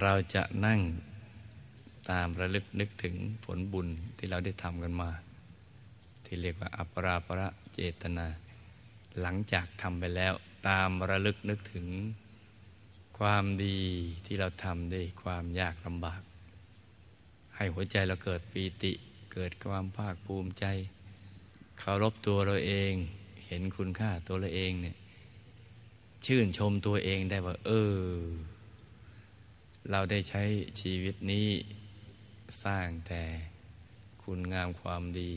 [0.00, 0.80] เราจะนั่ง
[2.10, 5.10] ตามระลึกนึกถึงผลบุญที่เราได้ทำกันมา
[6.24, 8.26] ที่เรียกว่าอัปราประเจตนา
[9.20, 10.32] หลังจากทำไปแล้ว
[10.68, 11.86] ตามระลึกนึกถึง
[13.18, 13.78] ความดี
[14.26, 16.22] ที่เราทำด้วยความยากลำบาก
[17.56, 18.92] ให้หัวใจเราเกิดปีติ
[19.32, 20.64] เกิดความภาคภูมิใจ
[21.78, 22.92] เคารพตัวเราเอง
[23.46, 24.96] เห็นคุณค่าตัวเราเองเนี่ย
[26.26, 27.96] ชื่นชมตัวเองได้ว่า เออ
[29.90, 30.42] เราได้ใช้
[30.80, 31.48] ชีวิตนี้
[32.64, 33.22] สร้างแต่
[34.22, 35.32] คุณงามความดี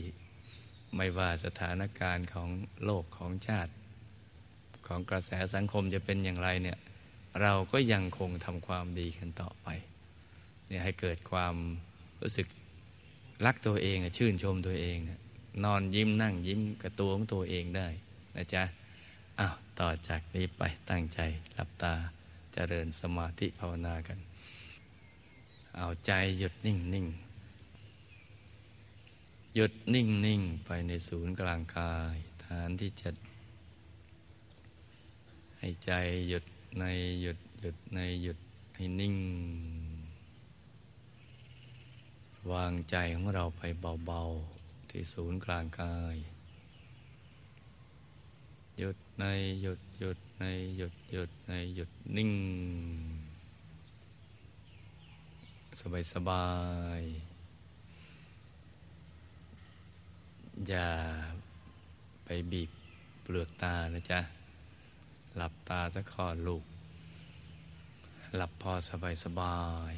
[0.96, 2.48] ไม่ว่าสถานการณ์ของ
[2.84, 3.72] โลกของชาติ
[4.86, 6.78] ของกระแสสังคมจะเป็นอย่างไรเนี่ย
[7.42, 9.68] เราก็ยังคงทำความดีกันต่อไป
[10.68, 11.54] เนี่ยให้เกิดความ
[12.22, 12.46] รู้สึก
[13.46, 14.98] รักตัวเองชื่นชมตัวเอง
[15.64, 17.88] นอนยิ้มนั่งยิ้มกับตัวของตัวเองได้
[18.36, 18.62] นะจ๊ะ
[19.38, 21.20] อ้าวต่อจากนี้ไปตั้งใจ
[21.54, 21.94] หลับตา
[22.56, 24.25] จเจริญสมาธิภาวนากัน
[25.78, 27.06] เอาใจหยุดนิ่งนิ่ง
[29.54, 33.10] หยุดนิ่งนิ่งไปในศูนย์กลางกาย ฐานที่เจะ
[35.58, 35.90] ให้ใจ
[36.28, 36.44] หยุด
[36.78, 36.84] ใน
[37.22, 38.38] หยุดหยุดในหยุด
[38.74, 39.16] ให้นิ่ง
[42.52, 43.62] วางใจของเราไป
[44.06, 46.16] เบาๆ ที่ศูนย์กลางกาย
[48.78, 49.24] หยุดใน
[49.62, 50.44] หยุดหยุดใน
[50.76, 52.30] หยุดหยุดในหยุดนิ่ง
[55.80, 56.48] สบายสบา
[57.00, 57.02] ย
[60.68, 60.90] อย่า
[62.24, 62.70] ไปบีบ
[63.22, 64.20] เปลือกตานะจ๊ะ
[65.36, 66.64] หลับตาสักคอลูก
[68.36, 69.60] หลับพอสบายสบา
[69.92, 69.94] ย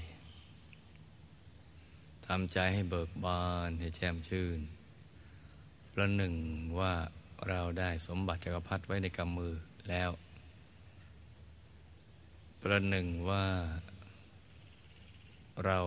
[2.27, 4.59] ทำใจให้เบิกบานให้แจ่มชื่น
[5.93, 6.35] ประหนึ่ง
[6.79, 6.95] ว่า
[7.49, 9.55] เราได้สมบัติจักรพรรดิไว้ในกำมือ
[9.89, 10.11] แล้ว
[12.63, 13.47] ประหนึ่งว่า
[15.67, 15.81] เรา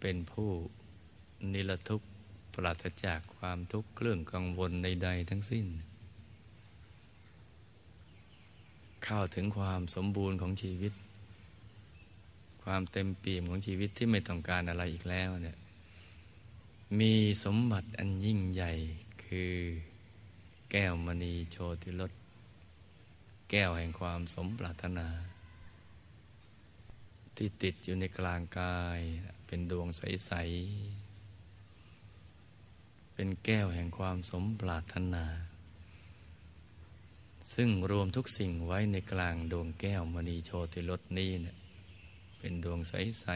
[0.00, 0.50] เป็นผู้
[1.52, 2.08] นิรทุกข์
[2.52, 5.66] ปราศจากความทุกข์เครื่องกังวลใดๆทั้งสิ้น
[9.04, 10.92] เข้าถึงความสมบูรณ์ของชีวิต
[12.62, 15.58] ความเต็มเปี่ยมของชีวิตที่ไม่ต้องการอะไรอีกแล้วเนี่ย
[17.00, 17.14] มี
[17.44, 18.72] สมบัติอันยิ่งใหญ่
[19.24, 19.54] คือ
[20.70, 22.12] แก้วมณีโชติรส
[23.50, 25.06] แก้วแห่งความสมปรารถนา
[27.38, 29.00] ที่ติดอยู่ในกลางกาย
[29.46, 30.32] เป็นดวงใส
[31.54, 35.24] ๆ เป็นแก้วแห่งความสมปรารถนา
[37.54, 41.56] ซึ่งรวมทุกสิ่งไว้ในกลางดวงแก้วมณีโชติรสนี้เนี่ย
[42.38, 43.26] เป็นดวงใส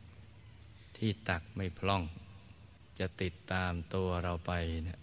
[0.00, 2.02] ๆ ที่ตักไม่พล่อง
[2.98, 4.52] จะติดตามตัวเราไป
[4.84, 4.98] เนี่ย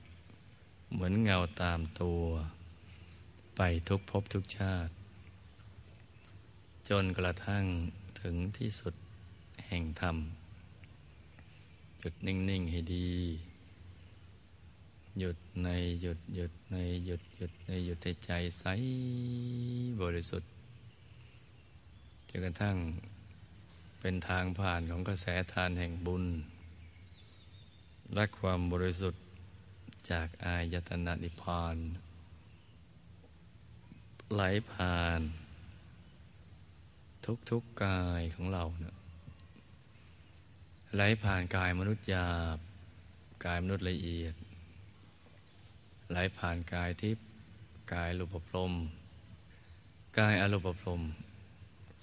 [0.91, 2.21] เหมือนเงาตามตัว
[3.57, 4.93] ไปทุกภพทุกชาติ
[6.89, 7.65] จนกระทั่ง
[8.21, 8.93] ถึงที่สุด
[9.67, 10.17] แห่งธรรม
[11.99, 13.09] หยุดนิ่ง ๆ ให้ดี
[15.19, 15.69] หยุดใน
[16.01, 18.63] หยุดหยุดในหยุดหยุดในหยุดในใจใส
[20.01, 20.51] บริสุทธิ์
[22.29, 22.77] จนกระทั่ง
[23.99, 26.25] เป็นทางผ่านของกระแสทานแห่งบุญ
[28.13, 29.23] และความบริสุทธิ์
[30.11, 31.75] จากอายตนะนิพพาน
[34.33, 35.40] ไหลผ่าน
[37.25, 38.97] ทุกๆกกายของเราเนะ
[40.95, 42.57] ไหลผ่านกายมนุษย์หยาบ
[43.45, 44.35] กายมนุษย์ละเอียด
[46.09, 47.25] ไหลผ่านกายทิพย์
[47.93, 48.73] กายรูปพรม
[50.19, 51.01] กายอรูปพรม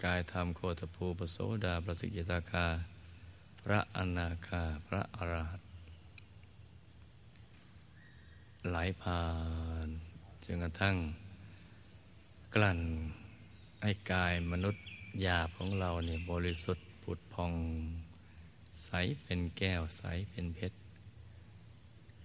[0.04, 2.66] กายธรรมโคตภูปโสดาประสิกิตาคา
[3.62, 5.68] พระอนาคาพระอรหันต์
[8.68, 9.22] ไหลผ่า
[9.86, 9.88] น
[10.44, 10.96] จนกระทั่ง
[12.54, 12.80] กลั่น
[13.82, 14.82] ให้กายมนุษย์
[15.22, 17.52] หยาบของเราเนี่ยบริสุทธิ์ผุดพอง
[18.84, 18.90] ใส
[19.22, 20.78] เป็นแก้วใสเป็นเพชร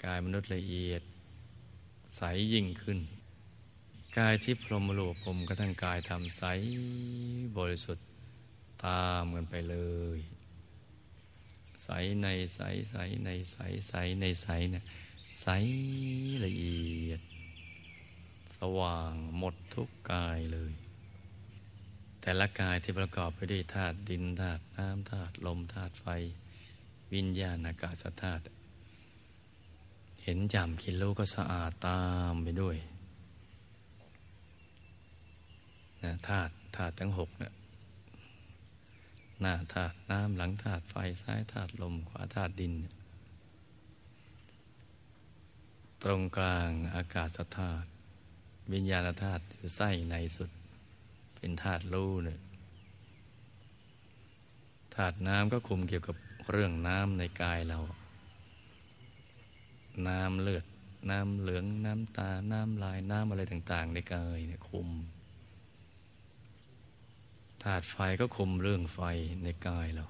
[0.03, 1.01] กายมนุษย์ละเอียด
[2.15, 2.21] ใส
[2.53, 2.99] ยิ่งขึ้น
[4.17, 6.43] กายที่พรหมรูปผมกระทั่งกายทำใส
[7.57, 8.05] บริสุทธิ์
[8.85, 9.77] ตามกันไปเล
[10.17, 10.19] ย
[11.83, 11.89] ใส
[12.21, 12.59] ในใส
[12.91, 12.95] ใส
[13.25, 13.57] ในใส
[13.89, 14.83] ใสในใสเนี่ย
[15.41, 15.47] ใส
[16.45, 17.21] ละเอียด
[18.57, 20.73] สว่างหมดทุกกายเลย
[22.25, 26.05] แต่ละกายที่ประกอบไปด้วยธาตุดินธาตุน้ำธาตุลมธาตุไฟ
[27.13, 28.43] วิญญาณอากาศธาตุ
[30.23, 32.77] เห็นจำคิดรู้ก็สะอาดตามไปด้วย
[36.03, 37.53] นะธาตุธาตุทั้งหกเนะ
[39.41, 42.73] หน้าธาตุน้ำหลังธาตุไฟซ้ายธาตุลมขวาธาตุดิน
[46.03, 47.87] ตรงกลางอากาศธาตุ
[48.73, 50.51] วิญญาณธาตุหรือไส้ในสุด
[51.45, 52.39] เป็นธาตุรู้เนี่ย
[54.95, 56.17] ธาตุน้ำก็คุมเกี่ยวกับ
[56.51, 57.79] เรื่องน้ำในกายเรา
[60.07, 60.65] น้ำเลือด
[61.09, 64.89] น้ำเหลือง น้ำตา น้ำลาย น้ำอะไรต่าง ๆ ในกายเนี่ยคุม
[67.63, 68.99] ธาตุไฟก็คุมเรื่องไฟ
[69.43, 70.05] ในกายเรา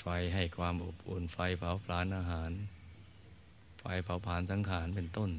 [0.00, 2.50] ไฟให้ความอบอุ่น ไฟเผาผลาญอาหาร
[3.80, 5.32] ไฟเผาผลาญสังขารเป็นต้น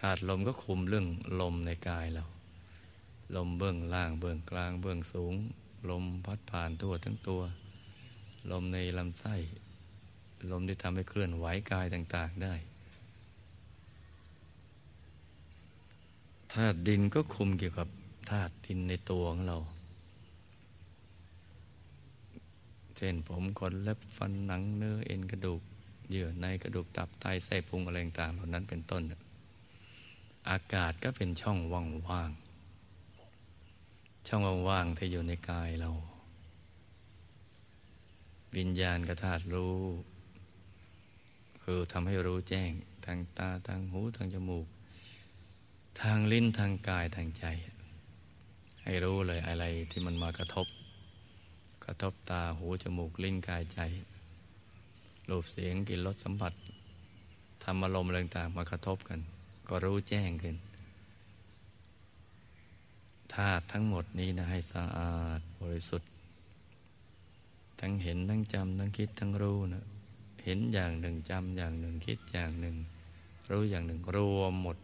[0.00, 1.06] ธาตุลมก็คุมเรื่อง
[1.40, 2.24] ลมในกายเรา
[3.36, 5.34] ลมเบื้องล่างเบื้องกลางเบื้องสูง
[5.90, 7.42] ลมพัดผ่านทั่วทั้งตัว
[8.50, 9.34] ลมในลำไส้
[10.50, 12.54] ลมที่ทำให้เคลื่อนไหวกายต่าง ๆได้
[16.52, 17.88] ธาตุดินก็คุมเกี่ยวกับ
[18.30, 19.58] ธาตุดินในตัวของเรา
[22.96, 25.60] เช่นผมขนเล็บฟันหนังเนื้อเอ็นกระดูก
[26.10, 29.02] เยื่อในกระดูกตับไตไส้พุงอะไรต่างๆเหล่านั้นเป็นต้น
[30.48, 35.90] อากาศก็เป็นช่องว่างๆ ช่องว่างๆที่อยู่ในกายเรา
[38.56, 39.76] วิญญาณกระธาตุรู้
[41.62, 42.70] คือทำให้รู้แจ้ง
[43.04, 44.66] ทางตาทางหูทางจมูก
[46.00, 47.44] ทางลิ้นทางกายทางใจ
[48.84, 50.66] ให้รู้เลยอะไรที่มันมากระทบ
[51.84, 53.80] กระทบตาหูจมูกลิ้นกายใจ
[55.28, 56.52] รูปเสียงกลิ่นรสสัมผัส
[57.62, 59.20] ธรรมอารมณ์อะไรต่างมากระทบกัน
[59.70, 60.56] ก็รู้แจ้งขึ้น
[63.34, 66.10] ธาตุทั้งหมดนี้นะให้สะอาดบริสุทธิ์
[67.80, 69.84] ทั้งเห็นทั้งจำทั้งคิดทั้งรู้นะ
[70.44, 72.76] เห็นอย่างหนึ่งจำอย่างหนึ่งคิดอย่างหนึ่ง
[73.50, 74.76] รู้อย่างหนึ่งรวมหมด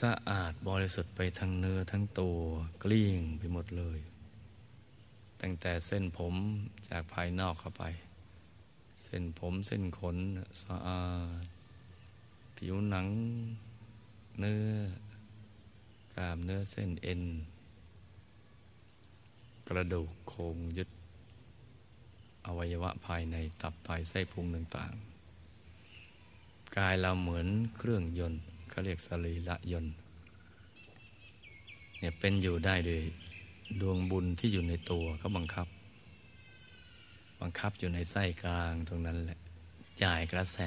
[0.00, 2.38] สะอาดบริสุทธิ์ไปทั้งเนื้อทั้งตัว
[2.80, 3.98] เกลี้ยงไปหมดเลย
[5.40, 6.34] ตั้งแต่เส้นผม
[6.88, 7.84] จากภายนอกเข้าไป
[9.04, 10.16] เส้นผมเส้นขน
[10.62, 11.02] สะอา
[11.42, 11.55] ด
[12.56, 13.06] ผิวหนัง
[14.40, 14.66] เนื้อ
[16.14, 17.22] กล้ามเนื้อเส้นเอ็น
[19.68, 20.88] กระดูกโครงยึด
[22.46, 29.94] อวัยวะภายในตับไตไส้พุงต่างๆ กายเราเหมือนเครื่องยนต์เขาเรียกสรีระยนต์
[31.98, 33.04] เนี่ยเป็นอยู่ได้เลย
[33.80, 35.66] ดวงบุญที่อยู่ในตัวเขาบังคับ
[37.40, 39.38] บังคับอยู่ในไส้กลางตรงนั้นแหละ
[40.02, 40.58] จ่ายกระแส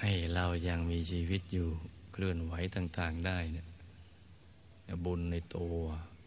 [0.00, 1.68] ให้เรายังมีชีวิตอยู่
[2.12, 3.66] เคลื่อนไหวต่าง ๆได้เนี่ย
[5.04, 5.74] บุญในตัว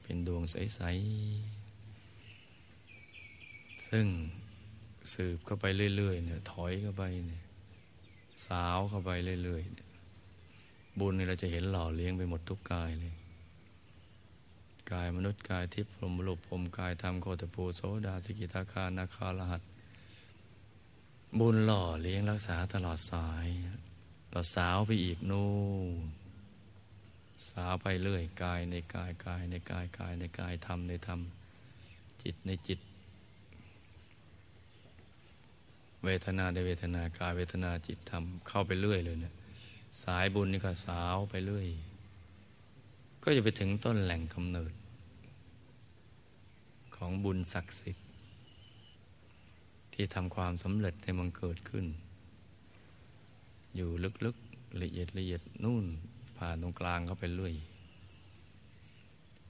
[0.02, 0.86] เป็นดวงใส ๆ
[3.90, 4.08] ซึ่ง
[5.14, 5.66] สืบเข้าไป
[5.96, 7.44] เรื่อย ๆ เนี่ย ถอยเข้าไปเนี่ย
[8.46, 9.12] สาวเข้าไป
[9.44, 9.64] เรื่อย
[10.32, 13.14] ๆ บุญนี่เราจะเห็นหล่อเลี้ยงไปหมดทุกกายเลย
[14.92, 19.62] กายมนุษย์กายทิพย์พรหมลุพรมกายธรรมโคตภูโสดาสิกิตาคานาคารหัส
[21.40, 23.48] บุญหล่อเลี้ยงรักษาตลอดสาย
[24.32, 25.50] เราสาวไปอีกนู่
[25.86, 25.90] น
[27.50, 31.20] สาวไปเรื่อยกายในกายกายในกายกายในกายธรรมในธรรม
[32.22, 32.80] จิตในจิต
[36.04, 39.34] เวทนาในเวทนากายเวทนาจิตธรรมเข้าไปเรื่อยเลยเนะี่ย
[40.04, 41.68] สายบุญนี่ก็สาวไปเรื่อย
[43.24, 44.74] ก็จะไปถึงต้นแหล่งกำเนิด
[46.96, 48.06] ของบุญศักดิ์สิทธิ์
[49.94, 51.86] ที่ทำความสำเร็จในมันเกิดขึ้น
[53.76, 53.90] อยู่
[54.26, 55.86] ลึกๆละเอียดละเอียดนู่น
[56.38, 57.54] ผ่านตรงกลางเข้าไปเรื่อย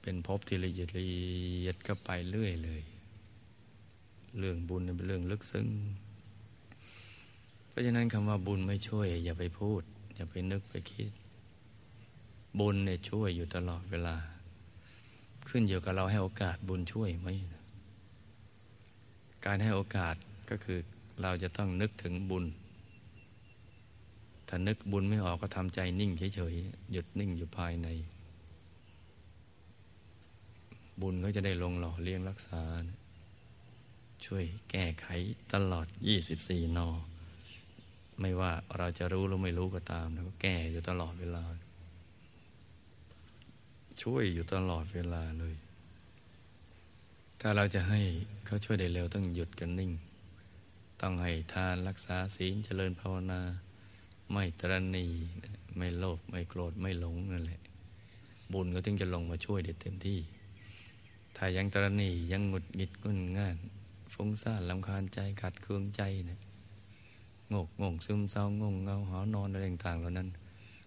[0.01, 2.81] เป็นภพที่ละเอียดละเอียดก็ไปเรื่อยเลย
[4.39, 5.67] เรื่องบุญเป็นเรื่องลึกซึ้ง
[7.67, 9.81] เพราะฉะนั้นคำว่าบุญไม่ช่วย อย่าไปพูด
[10.15, 11.11] อย่าไปนึกไปคิด
[12.59, 14.15] บุญเนี่ยช่วยอยู่ตลอดเวลา
[15.47, 17.29] ขึ้นอยู่กับเราให้โอกาสบุญช่วยไหม
[19.45, 20.15] การให้โอกาส
[20.51, 20.79] ก็คือ
[21.21, 22.45] เราจะต้องนึกถึงบุญ
[24.47, 27.87] ถ้านึกบุญไม่ออกก็ทำใจนิ่งเฉยๆ หยุดนิ่งอยู่ภายใน
[31.01, 32.61] บุญก็จะได้ลงหล่อเลี้ยงรักษา
[34.25, 35.07] ช่วยแก้ไข
[35.53, 35.87] ตลอด
[36.31, 36.89] 24 นอ
[38.21, 41.43] ไม่ว่าเราจะรู้หรือไม่รู้ก็ตามแล้วก็แก้อยู่ตลอดเวลา
[44.01, 45.55] ช่วยอยู่ตลอดเวลาเลย
[47.41, 48.01] ถ้าเราจะให้
[48.45, 49.91] เขาช่วยได้เร็วต้องหยุดกันนิ่ง
[51.01, 53.41] ต้องให้ทานรักษาศีลเจริญภาวนา
[54.31, 55.07] ไม่ตรณี
[55.77, 57.61] ไม่โลภไม่โกรธไม่หลงนั่นแหละ
[58.53, 60.19] บุญก็ถึงจะลงมาช่วยได้เต็มที่
[61.35, 63.57] ถ้ายังตรณียังหงุดหงิดงุนง่าน
[64.13, 66.39] ฟุ้งซ่านลำคาญใจขัดเคืองใจนะ
[67.53, 70.29] งกงงซึมเศร้างงเงาหอนอนอะไรต่างๆเหล่านั้น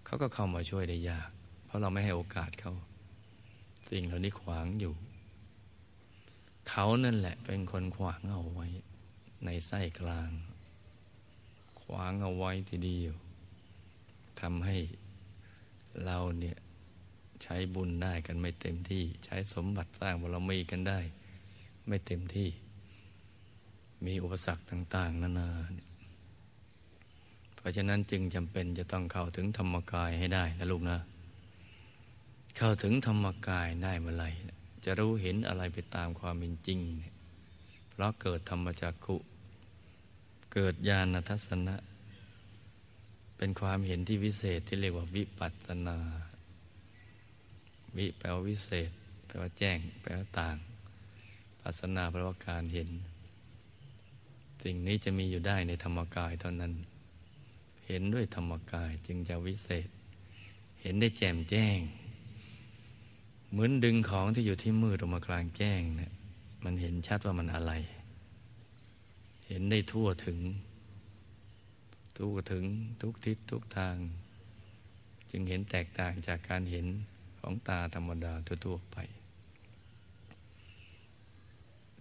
[0.05, 1.29] เขาก็เข้ามาช่วยได้ยาก
[1.65, 2.73] เพราะเราไม่ให้โอกาสเขา
[3.89, 4.93] สิ่งเหล่านี้ขวางอยู่
[6.71, 8.69] เขานั่นแหละเป็นคนขวางเอาไว้
[9.45, 10.31] ในไส้กลาง
[11.81, 13.15] ขวางเอาไว้ทีเดียว
[14.41, 14.77] ทำให้
[16.05, 16.57] เราเนี่ย
[17.43, 21.01] ใช้บุญได้กันไม่เต็มที่ ใช้สมบัติสร้างบารมีกันได้
[21.89, 22.49] ไม่เต็มที่
[24.07, 25.49] มีอุปสรรคต่าง ๆ นานา
[27.57, 30.99] เพราะฉะนั้นจึงจำเป็นจะต้องเข้าถึงธรรมกายให้ได้นะลูกนะ
[32.57, 34.31] เข้าถึงธรรมกายได้เมื่อไหร่
[34.85, 36.81] จะรู้เห็นอะไรไปตามความเป็นจริง
[37.91, 39.17] เพราะเกิดธรรมจักขุ
[40.55, 41.77] เกิดญาณทัศนะ
[43.37, 45.99] เป็นความเห็นที่วิเศษที่เรียกว่าวิปัสนา
[47.97, 48.91] วิแปลว่าวิเศษ
[49.27, 50.57] แปลว่าแจ้ง แปลว่าต่าง
[51.61, 52.89] ปัสนาแปลว่าการเห็น
[54.65, 56.73] สิ่งนี้จะมีอยู่ได้ในธรรมกายเท่านั้น
[57.87, 59.89] เห็นด้วยธรรมกายจึงจะวิเศษ
[60.81, 61.79] เห็นได้แจ่มแจ้ง
[63.51, 66.13] เหมือนดึงของที่อยู่ที่มืดออกมากลางแจ้งเนะี่ย
[66.65, 67.75] มันเห็นชัดว่ามันอะไร
[69.57, 70.39] ห็นได้ทั่วถึง
[72.19, 72.65] ทั่วถึง
[73.01, 73.97] ทุกทิศทุกทาง
[75.31, 76.87] จึงเห็นแตกต่างจากการเห็น
[77.41, 78.97] ของตาธรรมดาทั่วๆไป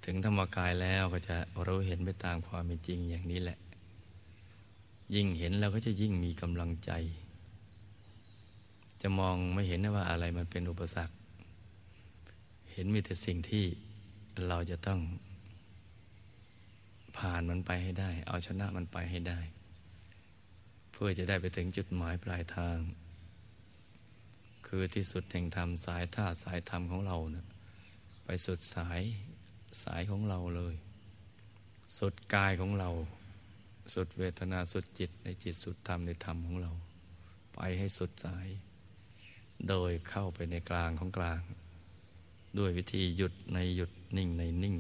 [0.03, 3.57] ถึงธรรมกายแล้วก็จะรู้เห็นไปตามความเป็นจริงอย่างนี้แหละ
[5.15, 6.91] ยิ่งเห็นเราก็จะยิ่งมีกำลังใจ
[9.01, 11.15] จะมองไม่เห็นว่าอะไรมันเป็นอุปสรรค
[12.71, 13.65] เห็นมีแต่สิ่งที่
[14.47, 14.99] เราจะต้อง
[17.17, 19.39] ผ่านมันไปให้ได้ เอาชนะมันไปให้ได้
[20.91, 22.77] เพื่อจะได้ไปถึงจุดหมายปลายทาง
[24.67, 27.45] คือที่สุดแห่งธรรมสายท่าสายธรรมของเราเนะี่ย
[28.25, 29.01] ไปสุดสาย
[29.83, 30.75] สายของเราเลย
[31.99, 32.89] สุดกายของเรา
[33.93, 36.71] สุดเวทนาสุดจิตในจิตสุดธรรมในธรรมของเรา
[37.55, 38.47] ไปให้สุดสาย
[39.69, 41.41] โดยเข้าไปในกลางของกลาง
[42.57, 44.75] ด้วยวิธีหยุดในหยุดนิ่งในนิ่ง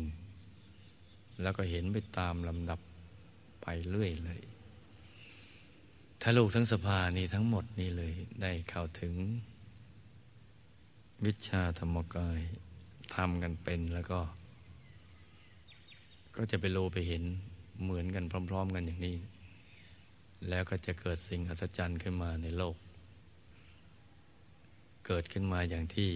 [1.41, 2.79] แล้วก็เห็นไปตามลำดับ
[3.61, 4.41] ไปเรื่อยเลย
[6.21, 9.13] ถ้าลูกทั้งสภานี้ทั้งหมดนี่เลยได้เข้าถึง
[11.25, 12.39] วิชาธรรมกาย
[13.15, 14.19] ทำกันเป็นแล้วก็
[16.35, 17.23] ก็จะไปโลไปเห็น
[17.83, 19.17] เหมือนกันพร้อม ๆ กันอย่างนี้
[20.49, 22.75] แล้วก็จะเกิดสิ่งอัศจรรย์ขึ้นมาในโลก
[25.05, 26.11] เกิดขึ้นมาอย่างที่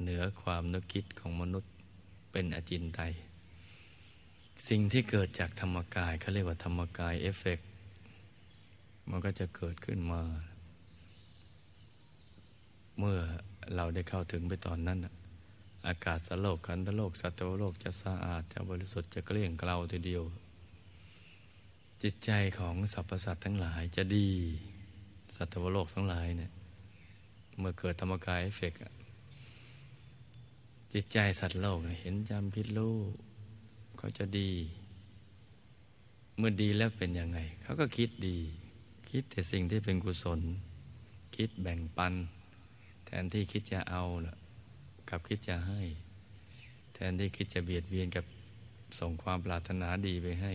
[0.00, 1.70] เหนือความนึกคิดของมนุษย์
[2.32, 3.12] เป็นอจินไตย
[4.68, 7.58] สิ่งที่เกิดจากธรรมกายเขาเรียกว่าธรรมกายเอฟเฟก
[9.10, 10.22] มันก็จะเกิดขึ้นมา
[12.98, 13.18] เมื่อ
[13.76, 14.98] เราได้เข้าถึงไปตอนนั้น
[15.86, 20.24] อากาสโลก ขันธโลก สัตวโลกจะสะอาด จะบริสุทธิ์จะเกลี้ยงเกลาทีเดียว
[22.02, 24.28] จิตใจของสรรพสัตว์ทั้งหลายจะดี
[25.36, 26.50] สัตวโลกทั้งหลายเนี่ย
[27.58, 28.80] เมื่อเกิดธรรมกายเอฟเฟกต์
[30.92, 32.96] จิตใจสัตว์โลกเห็นจำคิดรู้
[34.04, 34.50] เขาจะดี
[36.36, 38.38] เมื่อดีแล้วเป็นยังไง เขาก็คิดดี
[39.10, 40.40] คิดแต่สิ่งที่เป็นกุศล
[41.36, 42.14] คิดแบ่งปัน
[43.06, 44.36] แทนที่คิดจะเอานะ
[45.08, 45.80] กับคิดจะให้
[46.94, 48.24] แทนที่คิดจะเบียดเบียนกับ
[49.00, 50.52] ส่งความปรารถนาดีไปให้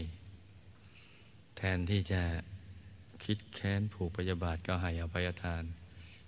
[1.58, 2.22] แทนที่จะ
[3.25, 5.63] คิดแค้นผูกพยาบาทก็ให้อภัยทาน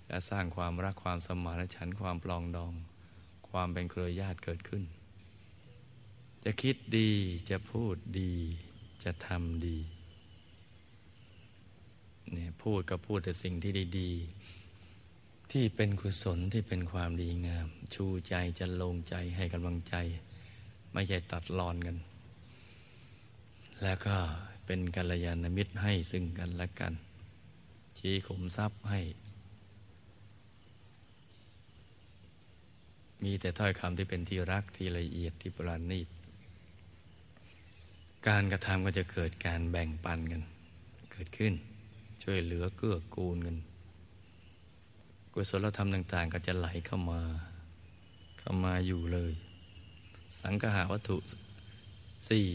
[0.08, 2.72] และสร้างความรักความสมานฉันท์ความปลองดอง
[3.50, 4.84] ความเป็นเครือญาติเกิดขึ้น
[6.44, 7.10] จะคิดดี
[7.50, 8.32] จะพูดดี
[9.04, 9.78] จะทำดี
[12.32, 19.94] เนี่ยพูดก็พูดแต่สิ่งที่ดีๆ ที่เป็นกุศลที่เป็นความดีงาม ชูใจจะลงใจให้กำลังใจ
[20.92, 21.96] ไม่ใช่ตัดรอนกัน
[23.82, 24.16] แล้วก็
[24.66, 26.92] เป็นกัลยาณมิตรให้ซึ่งกันและกัน
[27.98, 29.00] ชี้ขุมทรัพย์ให้
[33.22, 36.08] มีแต่ถ้อยคำที่เป็นที่รักที่ละเอียดที่ประณีต
[38.28, 40.42] การกระทำก็จะเกิดการแบ่งปันกัน
[41.12, 41.52] เกิดขึ้น
[42.22, 43.56] ช่วยเหลือเกื้อกูลกัน
[45.32, 47.22] กุศลธรรมต่าง ๆ ก็จะไหลเข้ามา
[48.38, 49.32] เข้ามาอยู่เลย
[50.40, 51.16] สังหาวัตถุ
[52.28, 52.48] สี่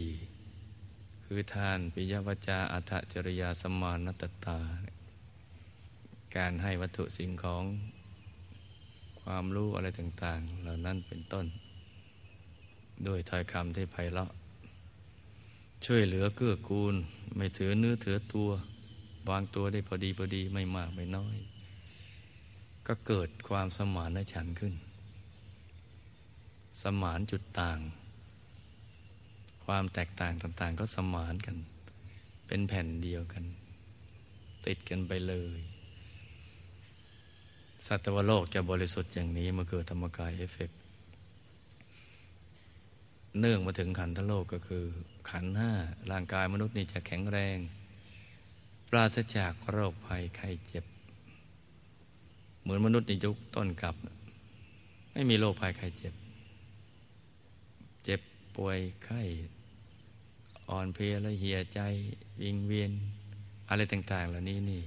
[1.25, 4.59] คือทานปิยวจาอัตจริยาสมานนตตา
[6.35, 7.63] การให้วัตถุสิ่งของ
[9.21, 11.45] ความรู้อะไรต่าง ๆ เหล่านั้นเป็นต้น
[13.07, 14.31] ด้วยถ้อยคำที่ไพเราะ
[15.83, 16.95] ช่วยเหลือเกื้อกูล
[17.35, 18.49] ไม่ถือเนื้อถือตัว
[19.29, 21.37] วางตัวได้พอดีพอดีไม่มากไม่น้อย
[22.87, 24.73] ก็เกิดความสมานฉันขึ้น
[26.81, 27.79] สมานจุดต่าง
[29.65, 31.57] ความแตกต่างต่างๆ ก็สมานกัน
[32.47, 33.43] เป็นแผ่นเดียวกัน
[34.65, 35.59] ติดกันไปเลย
[37.87, 40.71] สัตวโลกจะบริสุทธิ์อย่างนี้มาเกิดธรรมกายเอฟเฟก
[43.39, 44.85] เนื่องมาถึงขันธโลกก็คือ
[45.29, 45.71] ขันห้า
[46.11, 47.57] ร่างกายมนุษย์นี่จะแข็งแรง
[48.89, 50.85] ปราศจากโรคภัยไข้เจ็บ
[52.61, 53.95] เหมือนมนุษย์ในยุคต้นกับ
[55.13, 56.13] ไม่มีโรคภัยไข้เจ็บ
[58.03, 58.21] เจ็บ
[58.55, 59.21] ป่วยไข้
[60.69, 61.79] อ่อนเพลียและเหี่ยใจ
[62.41, 62.91] วิงเวียน
[63.69, 64.81] อะไรต่าง ๆ เหล่านี้นี่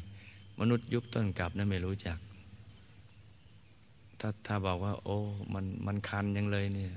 [0.60, 2.18] มนุษย์ยุคต้นกับนั้นไม่รู้จัก
[4.20, 5.18] ถ้าถ้าบอกว่า โอ้
[5.54, 6.94] มันมันคันยังเลยเนี่ย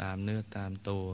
[0.00, 1.06] ตามเนื้อตามตัว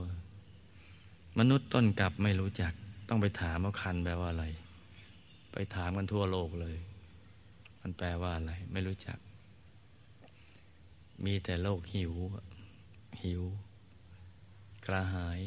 [1.38, 2.72] มนุษย์ต้นกับไม่รู้จัก
[3.08, 4.46] ต้องไปถามว่าคันแปลว่าอะไร
[5.52, 6.76] ไปถามกันทั่วโลกเลย
[7.80, 9.18] มันแปลว่าอะไร ไม่รู้จัก
[11.24, 12.12] มีแต่โลกหิว
[13.22, 13.42] หิว
[14.86, 15.40] กระหาย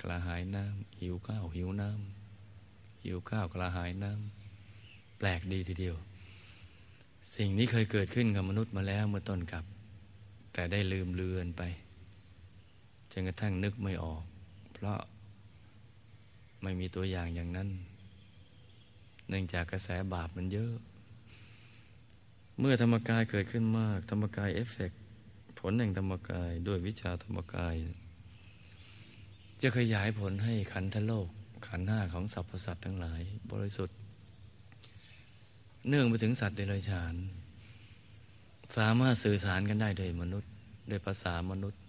[0.00, 5.96] กระหายน้ำหิวข้าวหิวน้ำหิวข้าวกระหายน้ำแปลกดีทีเดียว
[7.36, 9.64] สิ่งนี้เคยเกิดขึ้นกับมนุษย์มาแล้วเมื่อต้นกับ
[10.52, 11.62] แต่ได้ลืมเลือนไป
[13.12, 14.22] จนกระทั่งนึกไม่ออก
[14.74, 14.98] เพราะ
[16.62, 17.68] ไม่มีตัวอย่างอย่างนั้น
[19.28, 20.72] เนื่องจากกระแสบาปมันเยอะ
[22.58, 24.92] เมื่อธรรมกายเกิดขึ้นมาก ธรรมกายเอฟเฟก
[25.58, 27.74] ผลแห่งธรรมกายด้วยวิชาธรรมกาย
[29.62, 31.28] จะขยายผลให้ขันธโลก
[31.66, 33.20] ขันห้าของสรรพสัตว์ทั้งหลาย
[33.52, 33.96] บริสุทธิ์
[35.88, 37.14] เนื่องไปถึงสัตว์เดรัจฉาน
[38.76, 40.50] สามารถสื่อสารกันได้โดยมนุษย์
[40.88, 41.81] โดยภาษามนุษย์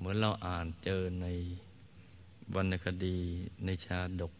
[0.00, 1.26] เหมือนเราอ่านเจอใน
[2.54, 3.18] วรรณคดี
[3.64, 4.32] ในชาดก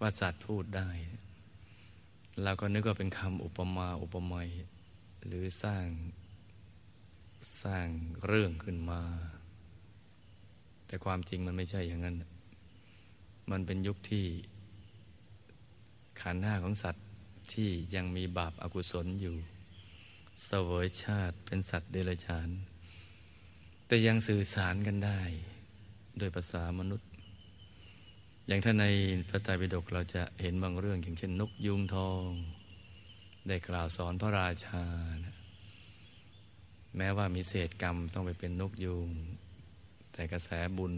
[0.00, 0.88] ว่าสัตว์พูดได้
[2.42, 4.48] เราก็นึกว่าเป็นคำอุปมาอุปไมย
[5.26, 5.86] หรือสร้าง
[7.62, 7.86] สร้าง
[8.26, 9.02] เรื่องขึ้นมา
[10.86, 12.16] แต่ความจริงมันไม่ใช่อย่างนั้น
[13.50, 14.26] มันเป็นยุคที่
[16.20, 17.06] ขันห้าของสัตว์
[17.52, 19.34] ที่ยังมีบาปอากุศลอยู่
[20.44, 22.48] เสวยชาติเป็นสัตว์เดรัจฉาน
[23.92, 25.20] แต่ยังสื่อสารกันได้
[26.18, 27.08] โดยภาษามนุษย์
[28.46, 28.86] อย่างถ้าใน
[29.28, 32.24] พระไตรปิฎกเราจะเห็นบางเรื่องอย่างเช่น นกยุงทอง
[33.48, 34.84] ได้กล่าวสอนพระราชา
[35.24, 35.36] นะ
[36.96, 39.08] แม้ว่ามีเศษกรรมต้องไปเป็นนกยุง
[40.12, 40.94] แต่กระแสบุญ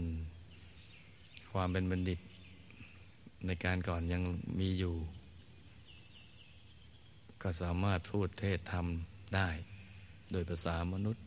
[1.51, 2.19] ความเป็นบัณฑิต
[3.45, 4.21] ในการก่อนยัง
[4.59, 4.95] มีอยู่
[7.41, 8.85] ก็สามารถพูดเทศธรรม
[9.35, 9.49] ได้
[10.31, 11.22] โดยภาษามนุษย์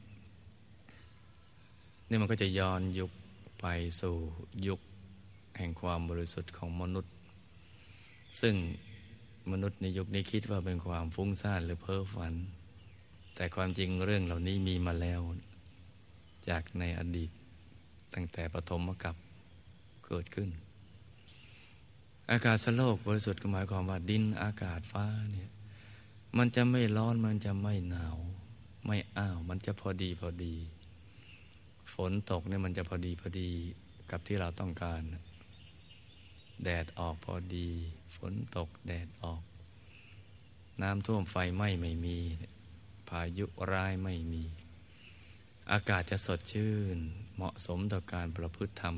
[2.08, 3.10] นี่มันก็จะย้อนยุค
[3.60, 3.66] ไป
[4.00, 4.14] สู่
[4.66, 4.80] ยุค
[5.58, 7.12] แห่งความบริสุทธิ์ของมนุษย์
[8.40, 8.54] ซึ่ง
[9.50, 12.34] มนุษย์ในยุคนี้คิดว่าเป็นความฟุ้งซ่านหรือเพ้อฝัน
[13.34, 15.20] แต่ความจริงเรื่องเหล่านี้มีมาแล้ว
[16.48, 17.30] จากในอดีต
[18.14, 19.16] ตั้งแต่ปฐมกับ
[20.06, 20.48] เกิดขึ้น
[22.30, 25.50] อากาศสโลกบริสุทธิ์ก็หมายความว่าดินอากาศฟ้าเนี่ย
[26.36, 28.16] มันจะไม่ร้อนมันจะไม่หนาว
[28.86, 30.54] ไม่อ้าว มันจะพอดีพอดี
[31.94, 33.50] ฝนตกเนี่ยมันจะพอดีพอดี
[34.10, 35.02] กับที่เราต้องการ
[36.64, 37.68] แดดออกพอดี
[38.16, 39.42] ฝนตกแดดออก
[40.82, 42.18] น้ำท่วมไฟไหม้ไม่มี
[43.08, 44.42] พายุร้ายไม่มี
[45.72, 46.98] อากาศจะสดชื่น
[47.36, 48.96] เหมาะสมต่อการประพฤติธรรม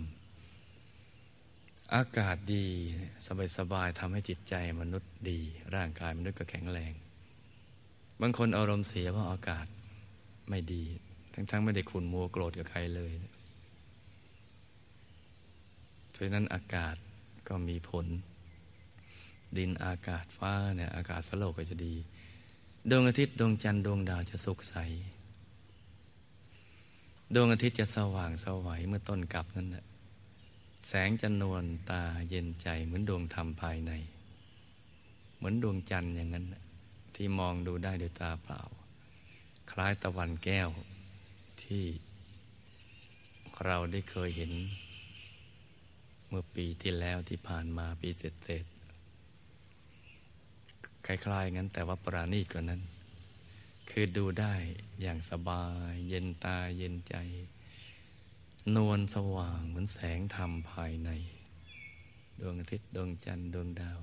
[1.94, 2.66] อากาศดี
[3.26, 5.38] สบายสบายทำให้จิตใจมนุษย์ดี
[5.74, 6.92] ร่างกายมนุษย์ก็แข็งแรง
[8.20, 9.66] บางคนอารมณ์เสียเพราะอากาศ
[10.48, 10.84] ไม่ดี
[11.50, 13.12] ทั้งๆไม่ได้ขุนมัวโกรธกับใครเลย
[16.10, 16.96] เพราะนั้นอากาศ
[17.48, 18.06] ก็มีผล
[19.56, 21.94] ดินอากาศฟ้าเนี่ยอากาศสโลกก็จะดี
[22.90, 24.76] ดวงอาทิตย์ดวงจันทร์ดวงดาวจะสุขใส
[27.34, 29.84] ดวงอาทิตย์จะสว่างสวัยเมื่อต้นกลับนั่นแหละ
[30.88, 33.92] แสงจะนวลตาเย็นใจเหมือนดวงธรรมภายใน
[35.36, 36.46] เหมือนดวงจันทร์อย่างนั้น
[37.14, 38.60] ที่มองดูได้ด้วยตาเปล่า
[39.70, 40.68] คล้ายตะวันแก้ว
[41.68, 41.86] ที่
[43.66, 44.52] เราได้เคยเห็น
[46.28, 48.74] เมื่อปีที่แล้วที่ผ่านมาปีเสร็จๆ
[51.06, 52.80] คล้ายๆงั้นแต่ว่าปราณีกว่านั้น
[53.90, 54.54] คือดูได้
[55.02, 57.14] อย่างสบาย เย็นตาเย็นใจ
[58.76, 61.10] นวลสว่างเหมือนแสงธรรมภายใน
[62.40, 63.98] ดวงอาทิตย์ดวงจันทร์ดวงดาว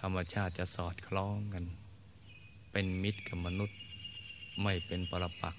[0.00, 1.64] ธรรมชาติจะสอดคล้องกัน
[2.72, 3.76] เป็นมิตรกับมนุษย์
[4.62, 5.54] ไม่เป็นปรปัก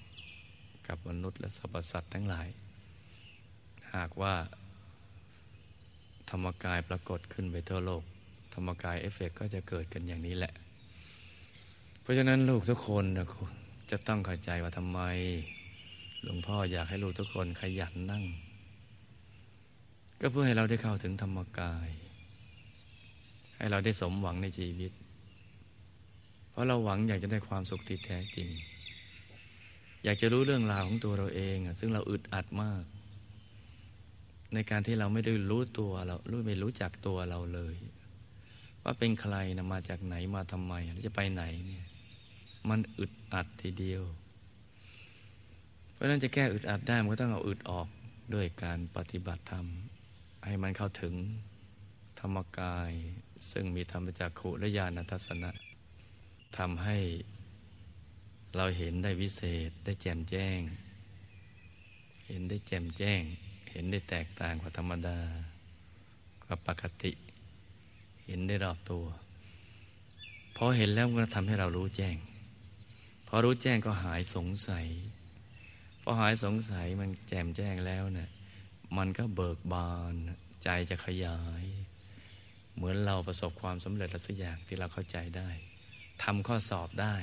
[0.88, 2.48] กับมนุษย์และสรรพสัตว์ทั้งหลาย
[3.94, 4.34] หากว่า
[6.30, 8.02] ธรรมกายปรากฏขึ้นไปทั่วโลก
[8.54, 10.52] ธรรมกายเอฟเฟกก็จะเกิดกันอย่างนี้แหละ
[12.00, 13.50] เพราะฉะนั้นลูกทุกคนนะคุณ
[13.90, 15.00] จะต้องเข้าใจว่าทำไม
[16.22, 18.24] หลวงพ่ออยากให้ลูกทุกคนขยันนั่ง
[20.20, 21.88] ก็เพื่อให้เราได้เข้าถึงธรรมกาย
[23.56, 24.92] ให้เราได้สมหวังในชีวิต
[26.50, 28.48] เพราะเราหวังอยากจะได้ความสุขที่แท้จริง
[30.04, 32.82] อยากจะรู้เรื่องราวของตัวเราเองซึ่งเราอึดอัดมาก
[34.54, 37.74] ในการที่เราไม่ได้รู้ตัวเรารู้ไม่รู้จักตัวเราเลย
[38.84, 41.84] ว่าเป็นใครนะมาจากไหนมาทำไมแล้วจะไปไหนเนี่ย
[42.68, 44.02] มันอึดอัดทีเดียว
[45.92, 47.88] เพราะนั้นจะแก้อึดอัดได้มันก็ต้องเอาอึดออก
[48.34, 49.66] ด้วยการปฏิบัติธรรม
[50.44, 51.14] ให้มันเข้าถึง
[52.20, 52.92] ธรรมกาย
[53.50, 55.50] ซึ่งมีธรรมจักขุและญาณทัศนะ
[56.58, 56.96] ทำให้
[58.56, 60.60] เราเห็นได้วิเศษได้แจ่มแจ้ง
[62.26, 63.22] เห็นได้แจ่มแจ้ง
[63.70, 65.18] เห็นได้แตกต่างกว่าธรรมดา
[66.44, 67.12] กว่าปกติ
[68.26, 69.04] เห็นได้รอบตัว
[70.56, 72.16] พอเห็นแล้วมันก็ทำให้เรารู้แจ้ง
[73.28, 74.86] พอรู้แจ้งก็หายสงสัย
[76.02, 78.30] พอหายสงสัยมันแจ่มแจ้งแล้วเนะี่ย
[78.96, 80.14] มันก็เบิกบาน
[80.64, 81.64] ใจจะขยาย
[82.74, 85.48] เหมือนเราประสบความสำเร็จสักอย่างที่เราเข้าใจได้
[86.22, 87.14] ทำข้อสอบได้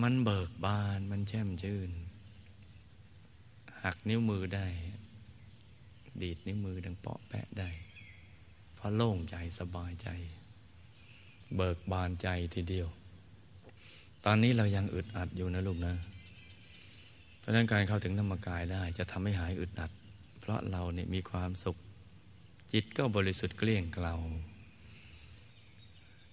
[0.00, 1.90] มันเบิกบานมันแช่มชื่น
[3.82, 4.66] หักนิ้วมือได้
[6.22, 7.70] ดีดนิ้วมือดังเปาะแปะได้
[8.74, 10.08] เพราะโล่งใจสบายใจ
[11.56, 12.88] เบิกบานใจทีเดียว
[14.24, 15.94] ตอนนี้เรายังอึดอัดอยู่นะลูกนะ
[17.38, 19.90] เพราะนั้นการเข้าถึงธรรมกายได้ จะทำให้หายอึดอัด
[20.40, 21.76] เพราะเราเนี่ยมีความสุข
[22.72, 24.14] จิตก็บริสุทธิ์เกลี้ยงเกลา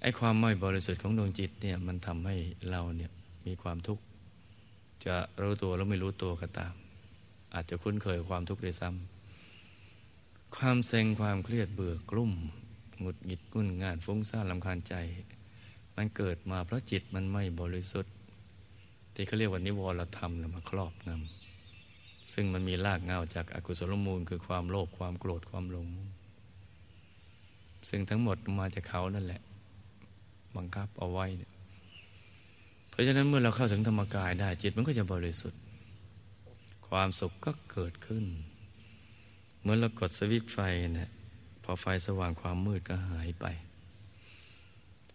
[0.01, 2.35] ไอ้ความไม่บริสุทธิ์ของดวงจิตเนี่ยมันทำให้
[2.71, 3.11] เราเนี่ย
[3.45, 4.03] มีความทุกข์
[5.05, 6.73] จะรู้ตัวแล้วไม่รู้ตัวก็ตาม
[7.53, 12.31] อาจจะคุ้นเคยความทุกข์ด้วยซ้ำความเซ็งความเครียดเบื่อกลุ่ม
[12.99, 14.93] หงุดหงิดกุ้นงานฟุ้งซ่านลำคาญใจ
[15.95, 18.13] มันเกิดมาเพราะจิตมันไม่บริสุทธิ์
[19.13, 25.87] ที่เขาเรียกว่านิวรธรรมมาครอบงำซึ่งมันมีรากเงาจากอากุศลมูลคือความโลภความโกรธความหลง
[27.89, 29.41] ซึ่งทั้งหมดมาจากเขานั่นแหละ
[30.55, 31.51] บังคับเอาไว้เนี่ย
[32.99, 35.61] ราะฉะนั้นเมื่อเราเข้าถึงธรรมกายได้จิตมันก็จะบริสุทธิ์
[36.87, 38.25] ความสุขก็เกิดขึ้น
[39.59, 40.59] เหมือนเรากดสวิตไฟ
[40.95, 41.11] เนี่ย
[41.63, 43.45] พอไฟสว่างความมืดก็หายไป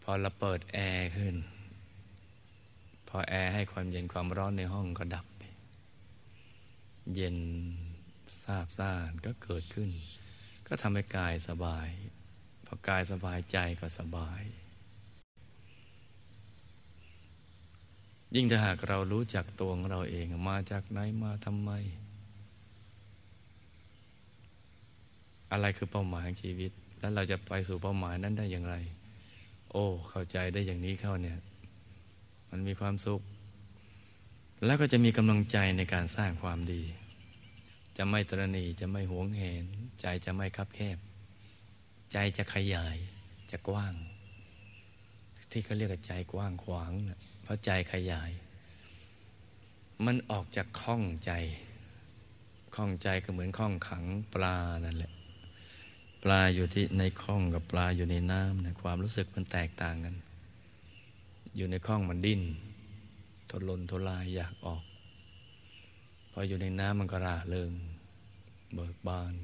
[0.03, 1.35] พอเราเปิดแอร์ขึ้น
[3.09, 5.43] พอแอร์ให้ความเย็นความร้อนในห้องก็ดับไป
[7.15, 7.37] เย็น
[8.43, 9.91] ซาบซ่านก็เกิดขึ้น
[10.67, 11.89] ก็ทำให้กายสบาย
[12.67, 14.43] พอกายสบายใจก็สบาย
[18.35, 21.71] ยิ่งถ้าหากเรารู้จักตัวของเราเองมาจากไหนมาทำไม
[25.53, 26.71] อะไรคือเป้าหมายของชีวิต
[27.01, 28.77] แล้วเราจะไปสู่เป้าหมายนั้นได้อย่างไร
[29.71, 31.39] โอ้ เข้าใจได้อย่างนี้เข้าเนี่ย
[32.51, 33.21] มันมีความสุข
[34.65, 36.83] แล้วก็จะมีกำลังใจในการสร้างความดี
[37.97, 39.65] จะไม่ตรณีจะไม่หวงแหน
[40.01, 40.99] ใจจะไม่คับแคบ
[42.13, 42.97] ใจจะขยาย
[43.51, 43.95] จะกว้าง
[45.51, 48.31] ที่เขาเรียกว่าใจกว้างขวางนะ เพราะใจขยาย
[50.05, 51.33] มันออกจากข้องใจ
[52.75, 54.05] ข้องใจก็เหมือนข้องขัง
[54.35, 55.13] ปลานั่นแหละ
[56.23, 60.15] ปลาอยู่ที่ในข้องกับปลาอยู่ในน้ำนะความรู้สึกมันแตกต่างกัน
[61.57, 62.43] อยู่ในข้องมันดิ้น
[63.51, 64.83] ทนลนทลายอยากออก
[66.31, 67.73] พออยู่ในน้ำมันก็ราเริง
[68.75, 69.35] เบิกบาน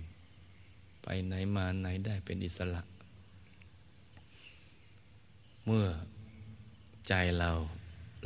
[1.03, 2.83] ไปไหนมาไหนได้เป็นอิสระ
[5.67, 5.87] เมื่อ
[7.09, 7.51] ใจเรา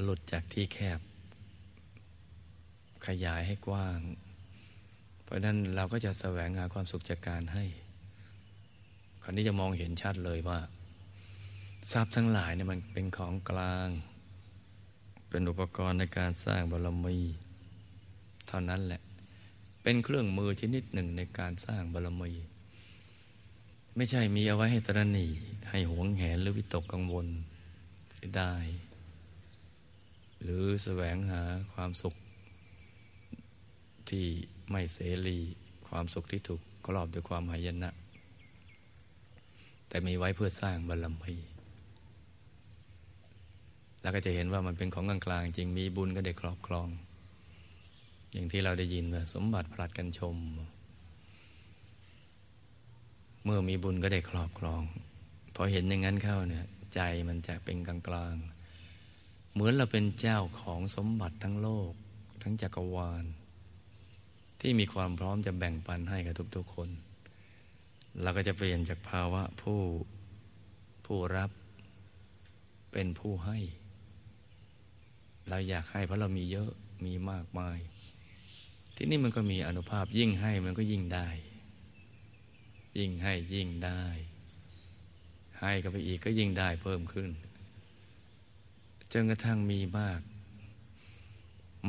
[0.03, 1.01] หลุดจากที่แคบ
[3.07, 3.99] ขยายให้กว้าง
[5.23, 7.65] เพราะนั้นเราก็จะแสวงหาความสุขจากการให้
[9.23, 10.61] คราวนี้จะมองเห็นชัดเลยว่า
[11.93, 13.89] ทรัพย์ทั้งหลายเนี่ยมันเป็นของกลาง
[15.29, 17.19] เป็นอุปกรณ์ในการสร้างบารมี
[18.47, 19.03] เท่านั้นแหละ
[19.83, 22.33] เป็นเครื่องมือชนิดหนึ่งในการสร้างบารมี
[23.97, 25.27] ไม่ใช่มีเอาไว้ให้ตรณี
[25.71, 27.27] ให้หวงแหนหรือวิตกกังวล
[28.15, 28.53] เสียได้
[30.47, 32.15] หรือแสวงหาความสุข
[34.09, 34.27] ที่
[34.71, 35.39] ไม่เสรี
[35.89, 37.91] ความสุขที่ถูกกรอบด้วยความหายนะ
[39.89, 41.35] แต่มีไว้เพื่อสร้างบารมี
[44.01, 46.89] แล้วก็จะเห็นว่ามันเป็นของกลางๆจริงมีบุญก็ได้ครอบครอง
[48.33, 50.37] อย่างที่เราได้ยินว่าสมบัติผลัดกันชม
[53.45, 54.83] เมื่อมีบุญก็ได้ครอบครอง
[55.55, 58.54] พอเห็นอย่างนั้นเข้าเนี่ย ใจมันจะเป็นกลางๆ
[59.55, 61.93] เหมือนเราเป็นเจ้าของสมบัติทั้งโลก
[62.43, 63.25] ทั้งจักรวาล
[64.61, 66.89] ที่มีความพร้อมจะแบ่งปันให้กับทุกๆคน
[68.23, 69.81] เราก็จะเปลี่ยนจากภาวะผู้
[71.05, 71.51] ผู้รับ
[72.93, 73.59] เป็นผู้ให้
[75.49, 76.71] เราอยากให้เพราะเรามีเยอะ
[77.05, 77.79] มีมากมาย
[78.97, 81.29] ที่นี่มันก็มีอนุภาพยิ่งให้มันก็ยิ่งได้
[82.99, 84.03] ยิ่งให้ยิ่งได้
[85.61, 87.31] ให้กับไปอีกก็ยิ่งได้เพิ่มขึ้น
[89.17, 90.21] จนกระทั่งมีมาก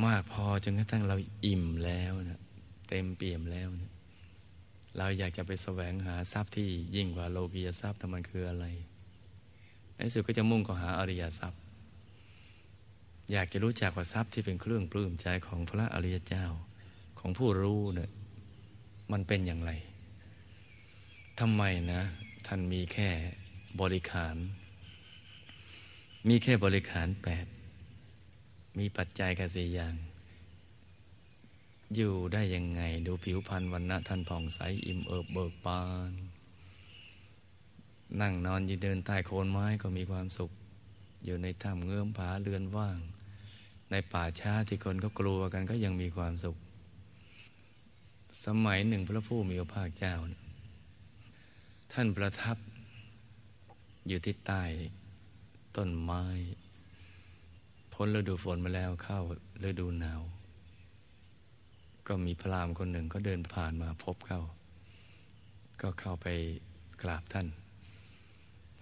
[0.06, 2.40] มากพอจนกระทั่งเราอิ่มแล้วนะ
[2.88, 3.90] เต็มเปี่ยมแล้วนะ
[4.98, 8.66] เราอยากจะไปแสวงหาทรัพย์ที่ยิ่งกว่าโลกียทรัพย์นั้นมันคืออะไร
[9.94, 11.60] ในสุดก็จะมุ่งก็หาอริยทรัพย์
[13.32, 16.44] อยากจะรู้จักว่าทรัพย์ที่เป็นเครื่องปลื้มใจของพระอริยเจ้า
[17.18, 18.10] ของผู้รู้เนี่ย
[19.12, 19.72] มันเป็นอย่างไร
[21.40, 21.62] ทำไม
[21.92, 22.02] นะ
[22.46, 23.08] ท่านมีแค่
[23.80, 24.36] บริขาร
[26.30, 27.46] มีแค่บริขารแปด
[28.78, 29.94] มีปัจจัยกสี่อย่าง
[31.94, 36.12] อยู่ได้ยังไง ดูผิวพรรณวันณะท่านผ่องใส อิ่มเอิบเบิกบาน
[38.20, 40.50] นั่งนอนยืนเดินใต้โคนไม้ก็มีความสุข
[41.24, 42.98] อยู่ในถ้ำเงื้อมผาเรือนว่าง
[43.90, 46.56] ในป่าช้าที่คนก็กลัวกันก็ยังมีความสุข
[48.44, 50.14] สมัยหนึ่งพระผู้มีพระภาคเจ้า
[51.92, 52.56] ท่านประทับ
[54.08, 54.64] อยู่ที่ใต้
[55.76, 56.24] ต้นไม้
[57.92, 59.20] พ้นฤดูฝนมาแล้วเข้า
[59.68, 60.22] ฤดูหนาว
[62.06, 64.40] ก็มีพราหมณ์คนหนึ่งก็เดินผ่านมาพบเข้า
[65.80, 66.26] ก็เข้าไป
[67.02, 67.46] กราบท่าน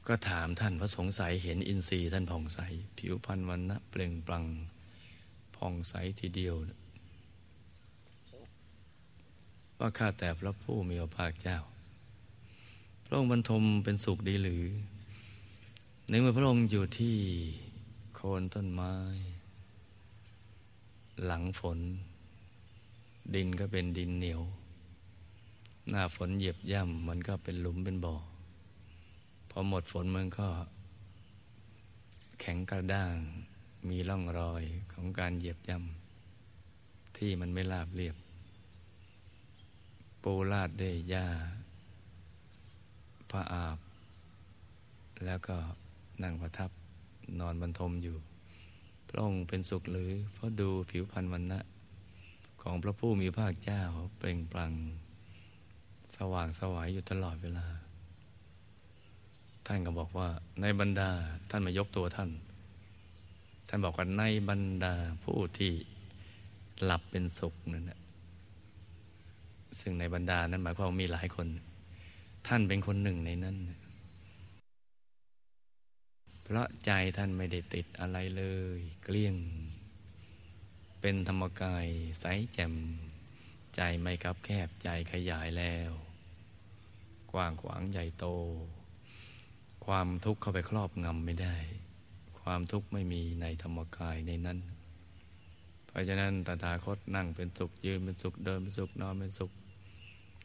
[0.09, 2.61] ก็ถามท่านเพราะสงสัยเห็นอินทรีย์ท่านผ่องใส
[2.99, 4.45] ผิวพรรณวันนะเปล่งปลั่ง
[5.57, 6.55] ผ่องใสทีเดียว
[9.79, 11.59] ว่าข้าแต่พระผู้มีพระภาคเจ้า
[13.05, 14.65] พระองค์บรรทมเป็นสุขดีหรือ
[16.09, 17.17] ในเมื่อพระองค์อยู่ที่
[18.15, 18.95] โคนต้นไม้
[21.25, 21.79] หลังฝน
[23.35, 24.43] ดินก็เป็นดินเหนียว
[25.91, 28.17] หน้าฝนเหยียบย่ำมันก็เป็นหลุมเป็นบ่อ
[29.51, 30.49] พอหมดฝนมันก็
[32.41, 33.17] แข็งกระด้าง
[33.89, 34.63] มีร่องรอย
[34.93, 38.17] ของการเหยียบย่ำที่มันไม่ราบเรียบ
[40.23, 41.27] ปูลาดด้วยหญ้า
[43.31, 43.79] ผ้าอาบ
[45.27, 45.59] แล้วก็
[46.23, 46.71] นั่งประทับ
[47.41, 48.17] นอนบรรทมอยู่
[49.09, 51.61] พระองค์เป็นสุขหรือ เพราะดูผิวพรรณวันนะ
[52.63, 53.83] ของพระผู้มีภาคเจ้า
[54.19, 54.73] เปล่งปลั่ง
[56.17, 57.67] สว่างสวายอยู่ตลอดเวลา
[59.67, 60.29] ท่านก็บอกว่า
[60.61, 61.11] ในบรรดา
[61.51, 62.31] ท่านมายกตัวท่าน
[63.69, 65.73] ท่านบอกว่าในบรรดาผู้ที่
[66.85, 68.01] หลับเป็นสุขนั่นแหละ
[69.81, 71.47] ซึ่งในบรรดานั้นหมายความว่ามีหลายคน
[72.47, 73.57] ท่านเป็นคนหนึ่งในนั้น
[76.47, 78.45] เพราะใจท่านไม่ได้ติดอะไรเล
[78.77, 79.37] ย เกลี้ยง
[81.01, 81.87] เป็นธรรมกาย
[82.21, 82.75] ใสแจ่ม
[83.77, 85.91] ใจไม่คับแคบใจขยายแล้ว
[87.33, 88.27] กว้างขวางใหญ่โต
[89.87, 91.57] ความทุกข์เข้าไปครอบงำไม่ได้
[92.41, 94.59] ความทุกข์ไม่มีในธรรมกายในนั้น
[95.87, 99.51] เพราะฉะนั้นตถาคตนั่งเป็นสุขยืนเป็นสุขเดินเป็นสุขนอนเป็นสุข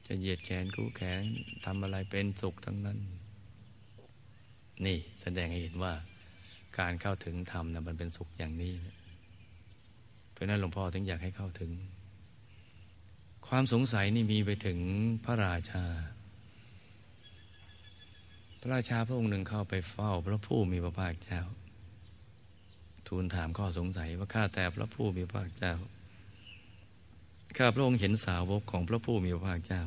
[0.07, 1.21] จะเหยียดแขนคู่แขน
[1.65, 2.99] ทำอะไรเป็นสุขทั้งนั้น
[4.85, 5.93] นี่แสดงให้เห็นว่า
[6.79, 8.73] การเข้าถึงธรรมนะมันเป็นสุขอย่างนี้
[10.31, 11.71] เพราะนั้นหลวงพ่อถึงอยากให้เข้าถึง
[13.47, 14.79] ความสงสัยนี่มีไปถึง
[15.25, 15.85] พระราชา
[18.59, 21.41] พระราชาพระองค์หนึ่งเข้าไปเฝ้า พระผู้มีพระภาคเจ้า
[23.07, 25.73] ทูลถามข้อสงสัยว่าข้าแต่พระผู้มีพระภาคเจ้า
[27.57, 29.83] ข้าพระองค์เห็นสาวกของพระผู้มีพระภาคเจ้า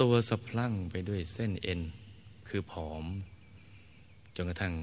[0.00, 1.80] ตัวสะพลั่งไปด้วยเส้นเอ็น
[2.50, 3.04] คือผอม
[4.36, 4.74] จนกระทั่ง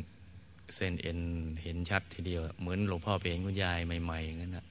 [0.75, 1.19] เส้นเอ็น
[1.63, 4.67] เห็นชัดทีเดียว เหมือนหลวงพ่อไปเห็นคุณยายใหม่ๆอย่างนั้นนะ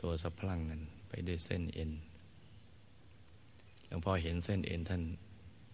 [0.00, 1.90] ตัวสะพลังกันไปด้วยเส้นเอ็น
[3.88, 5.02] หลวงพ่อเห็นเส้นเอ็นท่าน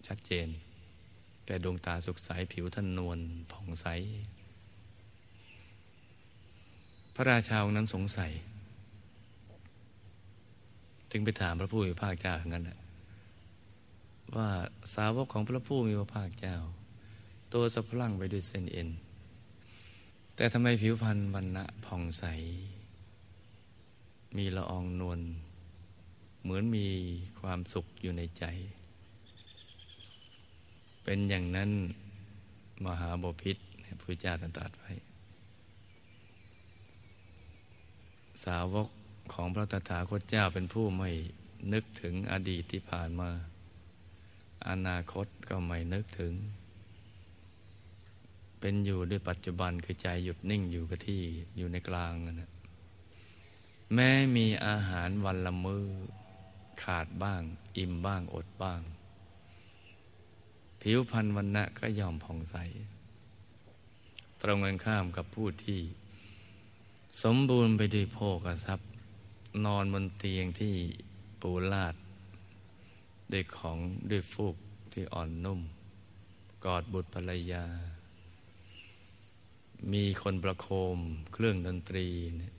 [0.07, 0.47] ชัดเจน
[1.45, 3.19] แต่ดวงตาสุขใสผิวท่านนวล
[3.51, 3.85] ผ่องใส
[7.15, 8.31] พระราชาองค์นั้นสงสัย
[11.11, 12.77] จึงไปถามพระผู้มีพระภาคเจ้าอย่างนั้นแหละ
[14.35, 14.49] ว่า
[14.95, 16.57] สาวกของพระผู้มีพระภาคเจ้า
[17.53, 18.89] ตัวสะพลั่งไปด้วยเส้นเอ็น
[20.35, 22.23] แต่ทำไมผิวพรรณวันณะผ่องใส
[24.37, 25.19] มีละอองนวล
[26.41, 26.87] เหมือนมี
[27.39, 28.45] ความสุขอยู่ในใจ
[31.03, 31.71] เป็นอย่างนั้น
[32.85, 33.57] มหาบพิษ
[34.01, 34.91] พระเจ้าตรัสไว้
[38.43, 38.87] สาวก
[39.33, 41.09] ของพระตถาคตเจ้าเป็นผู้ไม่
[41.73, 43.29] นึกถึงอดีตที่ผ่านมา
[44.69, 46.33] อนาคตก็ไม่นึกถึง
[48.59, 51.21] เป็นอยู่ด้วยปัจจุบันคือใจหยุดนิ่งอยู่กับที่
[51.57, 52.49] อยู่ในกลางนะ
[53.93, 55.85] แม้มีอาหารวันละมือ
[56.83, 57.41] ขาดบ้าง
[57.77, 58.81] อิ่มบ้างอดบ้าง
[60.81, 62.55] ผิวพรรณวันณะก็ยอมผ่องใส
[64.41, 65.79] ตรงกันข้ามกับผู้ที่
[67.23, 68.89] สมบูรณ์ไปด้วยโภกทรัพย์
[69.65, 70.75] นอนบนเตียงที่
[71.41, 71.95] ปูลาด
[73.31, 73.77] ด้วยของ
[74.11, 74.55] ด้วยฟูก
[74.91, 75.61] ที่อ่อนนุ่ม
[76.65, 77.65] กอดบุตรภรรยา
[79.93, 80.97] มีคนประโคม
[81.33, 82.53] เครื่องดนตรีเนี่ย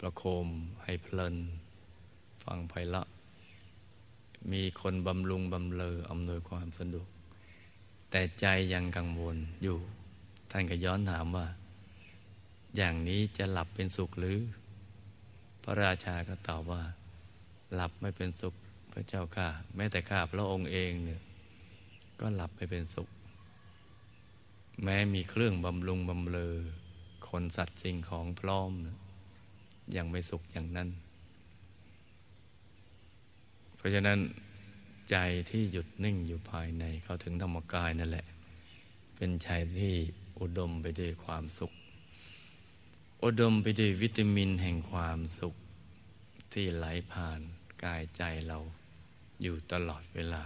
[0.00, 0.46] ประโคม
[0.82, 1.36] ให้เพลิน
[2.44, 3.08] ฟังไพเราะ
[4.52, 7.08] มีคนบำรุงบำเลออำนวยความสะดวก
[8.10, 9.78] แต่ใจยังกังวลอยู่
[10.50, 11.46] ท่านก็ย้อนถามว่า
[12.76, 14.38] อย่างนี้จะหลับเป็นสุขหรือ
[15.62, 16.82] พระราชาก็ตอบว่า
[17.74, 18.54] หลับไม่เป็นสุข
[18.92, 21.20] พระเจ้าค่ะ แม้แต่ข้าพระองค์เองเนี่ย
[22.20, 23.08] ก็หลับไม่เป็นสุข
[24.84, 26.54] แม้มีเครื่องบำรุงบำเรอ
[27.28, 28.70] คนสัตว์สิ่งของพร้อม
[29.96, 30.88] ยังไม่สุขอย่างนั้น
[33.76, 34.18] เพราะฉะนั้น
[35.10, 35.16] ใจ
[35.50, 38.26] ที่หยุดนิ่งอยู่ภายในเขาถึงธรรมกายนั่นแหละ
[39.16, 39.48] เป็นใจ
[39.78, 39.94] ที่
[40.40, 41.72] อุดมไปด้วยความสุข
[43.24, 45.54] อุดมไปด้วยวิตามินแห่งความสุข
[46.52, 47.40] ที่ไหลผ่าน
[47.84, 48.58] กายใจเรา
[49.42, 50.42] อยู่ตลอดเวลา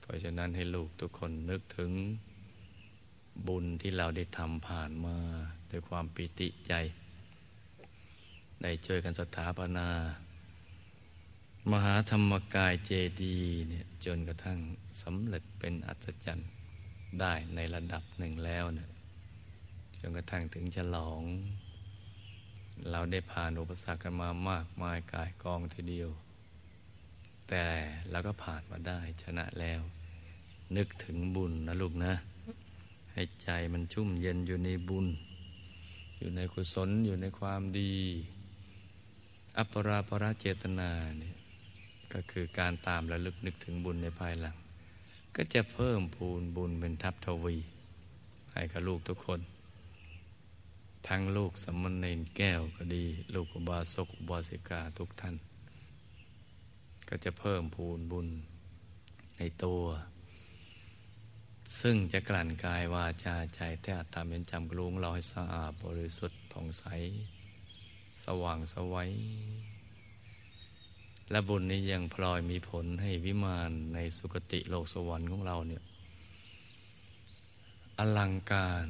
[0.00, 1.90] เพราะฉะนั้นให้ลูกทุกคนนึกถึง
[3.46, 5.16] บุญที่เราได้ทำผ่านมา
[5.70, 6.72] ด้วยความปิติใจ
[8.62, 9.88] ได้ช่วยกันสถาปนา
[11.72, 12.90] มหาธรรมกายเจ
[13.22, 13.36] ดี
[13.68, 14.58] เนี่ยจนกระทั่ง
[15.02, 16.50] สำเร็จเป็นอัศจรรย์
[17.20, 18.90] ได้ในระดับหนึ่งแล้วเนี่ย
[20.00, 21.20] จนกระทั่งถึงฉลอง
[22.90, 26.10] เราได้ผ่านอุปสรรคกันมามากมายกายกองทีเดียว
[27.48, 27.64] แต่
[28.10, 29.80] เราก็ผ่านมาได้ชนะแล้ว
[30.76, 32.12] นึกถึงบุญนะลูกนะ
[33.12, 35.06] ให้ใจมันชุ่มเย็นอยู่ในบุญ
[36.18, 37.94] อยู่ในกุศลอยู่ในความดี
[39.56, 41.36] อัปปราปราเจตนาเนี่ย
[42.12, 44.56] ก็คือการตามระลึกนึกถึงบุญในภายหลัง
[45.36, 47.56] ก็จะเพิ่มพูนบุญเป็นทับทวี
[48.52, 49.40] ให้กับลูกทุกคน
[51.08, 55.36] ทั้งลูกสมณเณรแก้วก็ดี ลูกอุบาสกอุบาสิกาทุกท่าน
[57.08, 58.28] ก็จะเพิ่มพูนบุญ
[59.38, 59.82] ในตัว
[61.80, 66.84] ซึ่งจะกลั่นกายวาจาใจแท้ตามเป็นจำกรุงเราให้สะอาดบริสุทธิ์ผ่องใส
[68.24, 69.10] สว่างสวัย
[71.30, 75.82] และบุญนี้ยังพลอยมีผลให้วิมานในสุคติโลกสวรรค์ของเราเนี่ย
[77.98, 78.86] อลังการ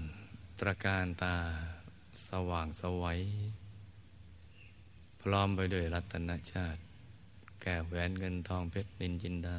[0.61, 1.37] ตระการตา
[2.29, 3.20] สว่างสวัย
[5.20, 6.81] พร้อมไปด้วยรัตนชาติ
[7.62, 9.59] แก้วแหวนเงินทองเพชรนินจินดา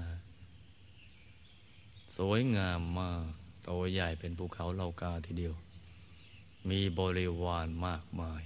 [2.18, 3.24] สวยงามมาก
[3.64, 5.56] โตใหญ่เป็นภูเขาเลากาทีเดียว
[6.70, 8.44] มีบริวารมากมาย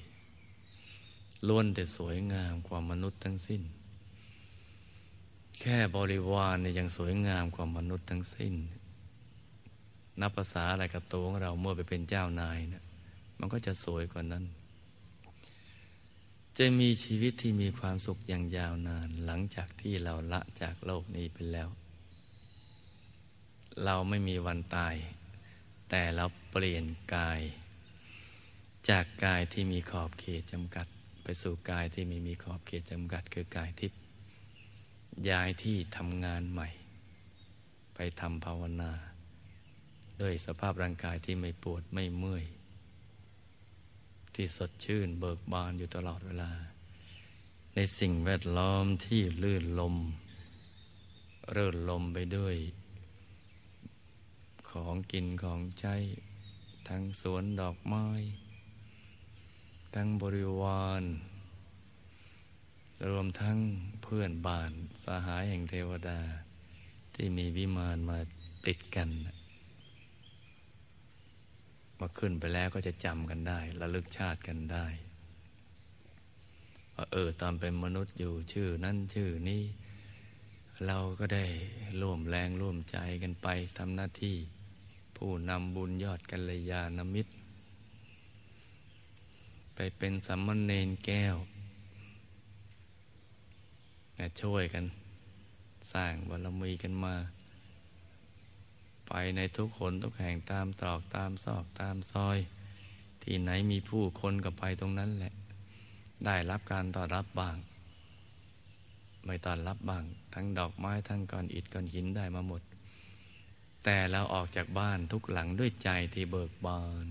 [1.48, 3.62] ล้วนแต่สวยงามกว่ามนุษย์ทั้งสิ้น
[5.60, 8.54] แค่บริวารเนี่ยยังสวยงามกว่ามนุษย์ทั้งสิ้น
[10.22, 12.85] นับภาษาอะไรกับตัวของเราเมื่อไปเป็นเจ้านายเนะ
[13.40, 14.46] มันก็จะสวยกว่านั้น
[16.58, 21.70] จะมีชีวิตที่มีความสุขอย่างยาวนาน หลังจากที่เราละจากโลกนี้ไปแล้ว
[23.84, 24.96] เราไม่มีวันตาย
[25.90, 27.42] แต่เราเปลี่ยนกาย
[28.90, 30.88] จากกายที่มีขอบเขตจำกัด
[31.24, 34.00] ไปสู่กายที่ไม่มีขอบเขตจำกัด คือกายทิพย์
[35.30, 36.70] ย้ายที่ทำงานใหม่
[37.96, 38.92] ไปทำภาวนา
[40.22, 42.46] ด้วยสภาพร่างกายที่ไม่ปวดไม่เมื่อย
[44.36, 46.52] ที่สดชื่นเบิกบานอยู่ตลอดเวลา
[47.76, 49.96] ในสิ่งแวดล้อมที่ลื่นลม
[51.52, 52.56] เรื่นลมไปด้วย
[54.70, 55.96] ของกินของใช้
[56.90, 58.08] ทั้งสวนดอกไม้
[59.96, 61.04] ทั้งบริวาร
[63.10, 63.58] รวมทั้ง
[64.04, 64.72] เพื่อนบ้าน
[65.06, 66.20] สหายแห่งเทวดา
[67.16, 68.20] ที่มีวิมานมา
[68.66, 69.10] ติดกัน
[69.44, 74.86] มาขึ้นไปแล้วก็จะจำกันได้ระลึกชาติกันได้
[76.96, 79.64] ว่าเออตอนเป็นมนุษย์อยู่ชื่อนั้นชื่อนี้
[80.88, 81.46] เราก็ได้
[82.02, 84.36] ร่วมแรงร่วมใจกันไปทำหน้าที่
[85.16, 87.32] ผู้นำบุญยอดกัลยาณมิตร
[89.76, 91.36] ไปเป็นสัมมเนนแก้ว
[94.42, 94.86] ช่วยกัน
[95.94, 97.16] สร้างบารมีกันมา
[99.08, 102.38] ไปในทุกคนทุกแห่งตามตรอกตามซอกตามซอย
[103.24, 105.34] ที่ไหนมีผู้คนก็ไปตรงนั้นแหละ
[106.26, 107.58] ได้รับการต้อนรับบ้าง
[109.26, 110.04] ไม่ต้อนรับบ้าง
[110.34, 112.62] ทั้งดอกไม้ทั้งก้อนอิฐก้อนหินได้มาหมด
[113.84, 117.08] แต่เราออกจากบ้านทุกหลังด้วยใจที่เบิกบาน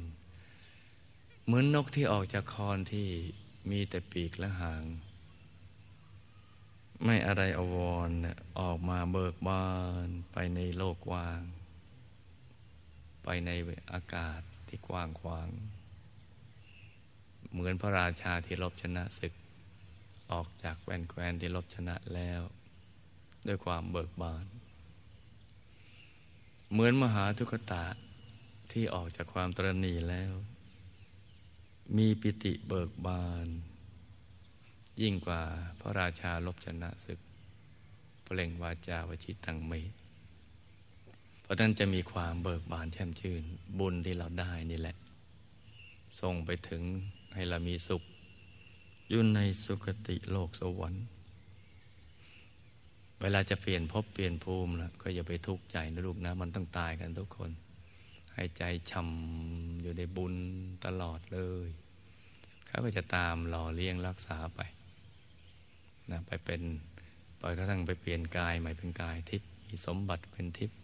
[1.44, 3.08] เหมือนนกที่ออกจากคอนที่
[3.70, 4.84] มีแต่ปีกและหาง
[7.04, 7.76] ไม่อะไรอวว
[8.08, 8.10] ร
[8.60, 9.68] ออกมาเบิกบา
[10.06, 11.42] นไปในโลกว้าง
[13.24, 13.50] ไปใน
[13.92, 15.48] อากาศที่กว้างขวาง
[17.52, 19.32] เหมือนพระราชาที่ลบชนะศึก
[20.32, 22.40] ออกจากแวนแควนที่ลบชนะแล้ว
[23.46, 24.46] ด้วยความเบิกบาน
[26.70, 27.86] เหมือนมหาทุกตะ
[28.72, 30.32] ที่ออกจากความตรณีแล้ว
[31.96, 33.48] มีปิติเบิกบาน
[35.02, 35.42] ยิ่งกว่า
[35.80, 37.20] พระราชาลบชนะศึก
[38.24, 39.72] เปล่งวาจาวชิตังเม
[41.44, 43.42] เพราะนั้นจะมีความเบิกบานแช่มชื่น
[43.78, 44.96] บุญที่เราได้นี่แหละ
[46.20, 46.82] ส่งไปถึง
[47.34, 48.02] ให้เรามีสุข
[49.08, 51.04] อยู่ในสุคติโลกสวรรค์
[53.20, 57.50] เวลาจะเปลี่ยนภพเปลี่ยนภูมิแล้วก็อย่าไปทุกข์ใจนะลูกนะ มันต้องตายกันทุกคน
[58.34, 60.34] ให้ใจช่ำอยู่ในบุญ
[60.84, 61.68] ตลอดเลย
[62.66, 64.60] เขาก็จะตามหล่อเลี้ยงรักษาไป
[66.10, 66.60] นะไปเป็น
[67.40, 70.78] ปล่อยกระทั่งไปเปลี่ยนกายใหม่เป็นกายทิพย์มีสมบัติเป็นทิพย์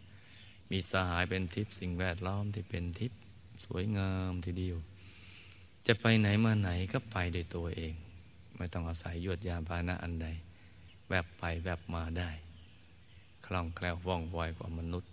[0.70, 3.18] มีสหายเป็นทิพย์สิ่งแวดล้อมที่เป็นทิพย์
[3.66, 4.76] สวยงามทีเดียว
[5.86, 7.94] จะไปไหนมาไหนก็ไปโดยตัวเอง
[8.56, 10.28] ไม่ต้องอาศัยยวดยานพาหนะอันใด
[11.08, 12.30] แวบบไปแวบมาได้
[13.46, 15.10] คล่องแคล่วว่องไวกว่ามนุษย์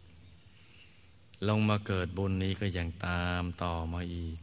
[1.47, 4.37] ลงมาเกิดบุญนี้ก็ยังตามต่อมาอีก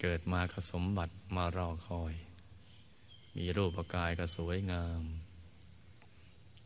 [0.00, 2.14] เกิดมาก็สมบัติมารอคอย
[3.36, 5.02] มีรูปกายก็สวยงาม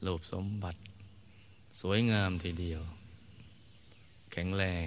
[0.06, 0.80] รูปสมบัติ
[1.82, 2.82] สวยงามทีเดียว
[4.32, 4.64] แข็งแร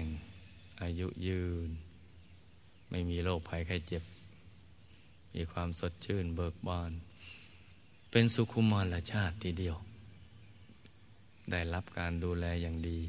[0.82, 1.68] อายุยืน
[2.90, 4.04] ไม่มีโรคภัยไข้เจ็บ
[5.34, 6.92] มีความสดชื่นเบิกบาน
[8.10, 9.76] เป็นสุขุมารชาติทีเดียว
[11.50, 13.00] ได้รับการดูแลอย่างดี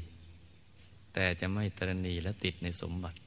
[1.12, 3.18] แต่จะไม่ตรณีและติดในสมบัติ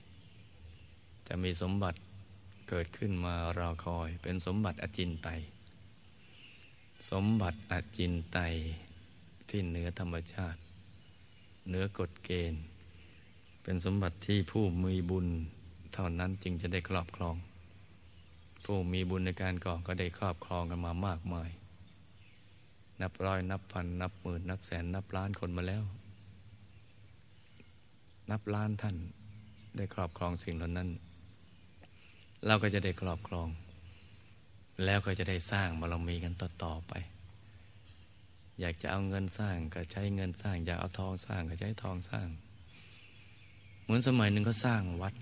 [1.27, 1.99] จะมีสมบัติ
[2.69, 5.39] เกิดขึ้นมารอคอย เป็นสมบัติอจินไตย
[7.09, 8.55] สมบัติอจินไตย
[9.57, 10.59] ที่เหนือธรรมชาติ
[11.67, 12.61] เหนือกฎเกณฑ์
[13.63, 15.27] เป็นสมบัติที่ผู้มีบุญ
[15.93, 17.35] เท่านั้นจึงจะได้ครอบครอง
[18.65, 21.49] ผู้มีบุญในการก่อก็ได้ครอบครองกันมามากมาย
[23.01, 25.83] นับร้อยนับพันนับหมื่นนับแสนนับล้านคนมาแล้ว
[28.31, 28.95] นับล้านท่าน
[29.75, 30.89] ได้ครอบครองสิ่งเหล่านั้น
[32.45, 33.47] เราก็จะได้ครอบครอง
[34.85, 36.95] แล้วก็จะได้สร้างบารมีกันต่อๆไป
[38.59, 42.27] อยากจะเอาเงินสร้างก็ใช้เงินสร้าง อยากเอาทองสร้างก็ใช้ทองสร้าง
[43.83, 45.13] เหมือนสมัยหนึ่งก็สร้างวัด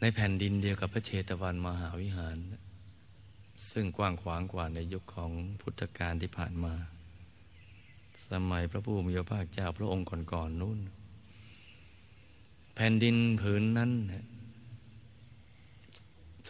[0.00, 2.36] ในแผ่นดินเดียวกับพระเชตวันมหาวิหาร
[3.72, 5.30] ซึ่งกว้างขวางกว่าในยุคของ
[5.60, 6.74] พุทธกาลที่ผ่านมา
[8.30, 10.78] สมัยพระผู้มีพระภาคเจ้าพระองค์ก่อนๆนนู้น
[12.74, 13.92] แผ่นดินผืนนั้น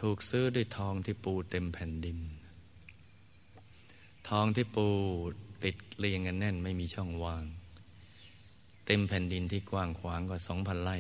[0.01, 2.19] ถูกซื้อด้วยทองที่ปูเต็มแผ่นดิน
[4.29, 4.87] ทองที่ปู
[5.65, 7.45] ติดเรียงกันแน่นไม่มีช่องว่าง
[8.87, 10.97] เต็มแผ่นดินที่กว้างขวางกว่าสองพันไร่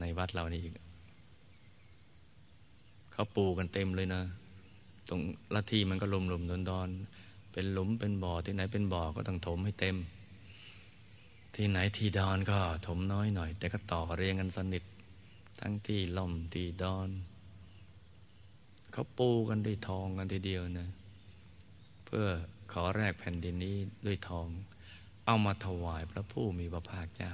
[0.00, 0.74] ในวัดเรานี่อีก
[3.12, 4.22] เขาปูกันเต็มเลยนะ
[5.08, 5.20] ตรง
[5.54, 6.88] ละทีมันก็ลมลมดอนดอน
[7.52, 9.96] เป็นหลุมเป็นบ่อที่ไหนเป็นบ่อก็ต้องถมให้เต็ม
[11.54, 14.82] ที่ไหนที่ดอนก็ถมน้อยหน่อย แต่ก็ต่อเรียงกันสนิท
[15.60, 17.10] ทั้งที่ล่มที่ดอน
[18.92, 20.88] เขาปูกันด้วยทองกันทีเดียวนะ
[22.06, 22.28] เพื่อ
[22.72, 23.76] ขอแรกแผ่นดินนี้
[24.06, 24.48] ด้วยทอง
[25.26, 27.32] เอามาถวายพระผู้มีพระภาคเจ้า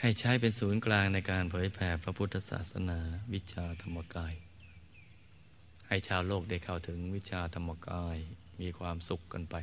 [0.00, 2.98] ให้ใช้เป็นศูนย์กลางในการเผยแผ่พระพุทธศาสนา
[3.32, 4.34] วิชาธรรมกาย
[5.88, 8.16] ให้ชาวโลกได้เข้าถึงวิชาธรรมกาย
[8.60, 9.56] มีความสุขกันไป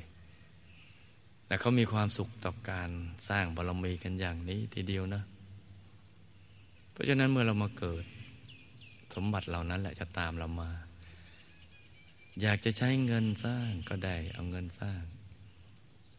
[1.46, 2.90] แต่เขามีความสุขต่อการ
[3.30, 5.22] สร้างบารมีกันอย่างนี้ทีเดียวนะ
[6.92, 8.04] เพราะฉะนั้นเมื่อเรามาเกิด
[9.16, 10.70] สมบัติเหล่านั้นแหละจะตามเรามา
[12.42, 15.04] อยากจะใช้เงินสร้างก็ได้เอาเงินสร้าง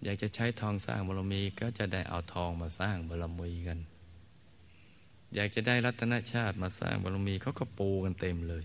[0.05, 3.79] อยากจะใช้ทองสร้างบารมีก็จะได้เอาทองมาสร้างบารมีกัน
[5.35, 8.65] อยากจะได้รัตนชาติมาสร้างบารมีเขาก็ปูกันเต็มเลย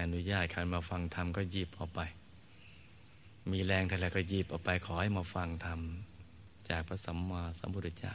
[0.00, 2.00] อนุญาตใครมาฟังธรรมก็หยิบออกไป
[3.50, 5.80] มีแรงเท่าไรก็หยิบออกไปขอให้มาฟังธรรม
[6.68, 8.14] จากพระสัมมาสัมพุทธเจ้า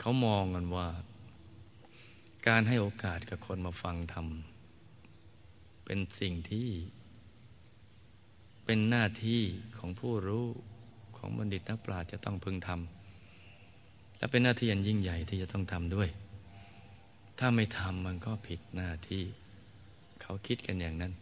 [0.00, 0.88] เขามองกันว่า
[2.48, 4.26] การให้โอกาสกับคนมาฟังธรรม
[5.86, 6.68] เป็นสิ่งที่
[8.64, 9.42] เป็นหน้าที่
[9.78, 10.46] ของผู้รู้
[11.16, 16.08] ของบัณฑิตนักปราชญ์จะต้องพึงทำและเป็นหน้าที่อันยิ่งใหญ่ที่จะต้องทำด้วย
[17.38, 19.22] ถ้าไม่ทำมันก็ผิดหน้าที่
[20.22, 21.12] เขาคิดกันอย่างนั้น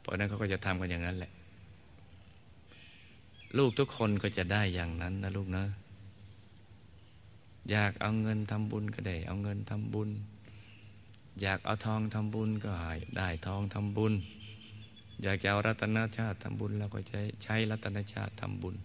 [0.00, 1.32] เพราะนั้นเขาก็จะทำกันอย่างนั้นแหละ
[3.58, 5.64] ลูกทุกคนก็จะได้อย่างนั้นนะลูกนะ
[7.70, 10.10] อยากเอาเงินทำบุญก็ได้ เอาเงินทำบุญ
[11.42, 12.72] อยากเอาทองทำบุญก็
[13.18, 14.14] ได้ทองทำบุญ
[15.22, 18.76] อยากจะเอารัตนชาติทำบุญเราก็ใช้ใช้รัตนชาติทำบุญ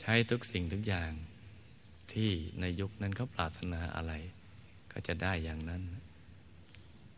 [0.00, 1.10] ใช้ทุกสิ่งทุกอย่าง
[2.12, 2.30] ที่
[2.60, 4.12] ในยุคนั้นเขาปรารถนาอะไร
[4.92, 5.82] ก็จะได้อย่างนั้น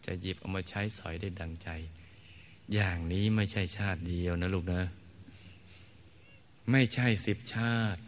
[0.07, 1.69] จะหยิบเอามาใช้สอยได้ดังใจ
[2.75, 4.83] อย่างนี้ไม่ใช่ชาติเดียวนะลูกนะ
[6.71, 8.01] ไม่ใช่สิบชาติ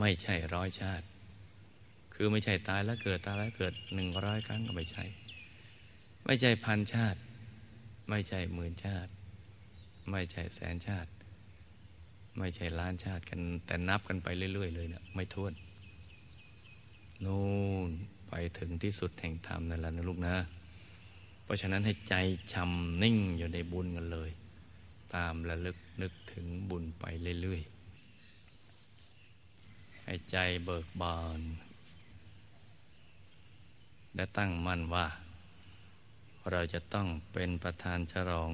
[0.00, 1.04] ไม่ใช่ร้อยชาติ
[2.22, 5.04] คือไม่ใช่ตายแล้วเกิดตายแล้วเกิดหนึ่งร้อยครั้งก็ไม่ใช่
[6.26, 7.20] ไม่ใช่พันชาติ
[8.10, 9.10] ไม่ใช่หมื่นชาติ
[10.10, 11.10] ไม่ใช่แสนชาติ
[12.38, 15.52] ไม่ใช่ล้านชาติกัน แต่นับกันไปเรื่อย ๆ เลยเนะี่ยไม่ท้วน
[17.24, 17.42] นู่
[17.88, 17.90] น
[18.28, 20.34] ไปถึงที่สุดแห่งธรรมนั่นแหละนะลูกนะ
[21.44, 22.14] เพราะฉะนั้นให้ใจ
[22.52, 24.30] ชำนิ่งอยู่ในบุญกันเลย
[25.14, 27.04] ตามระลึกนึกถึงบุญไป
[27.40, 31.42] เรื่อยๆให้ใจเบิกบาน
[34.14, 35.06] และตั้งมั่นว่า
[36.50, 38.52] เราจะต้องเป็นประธานฉลอง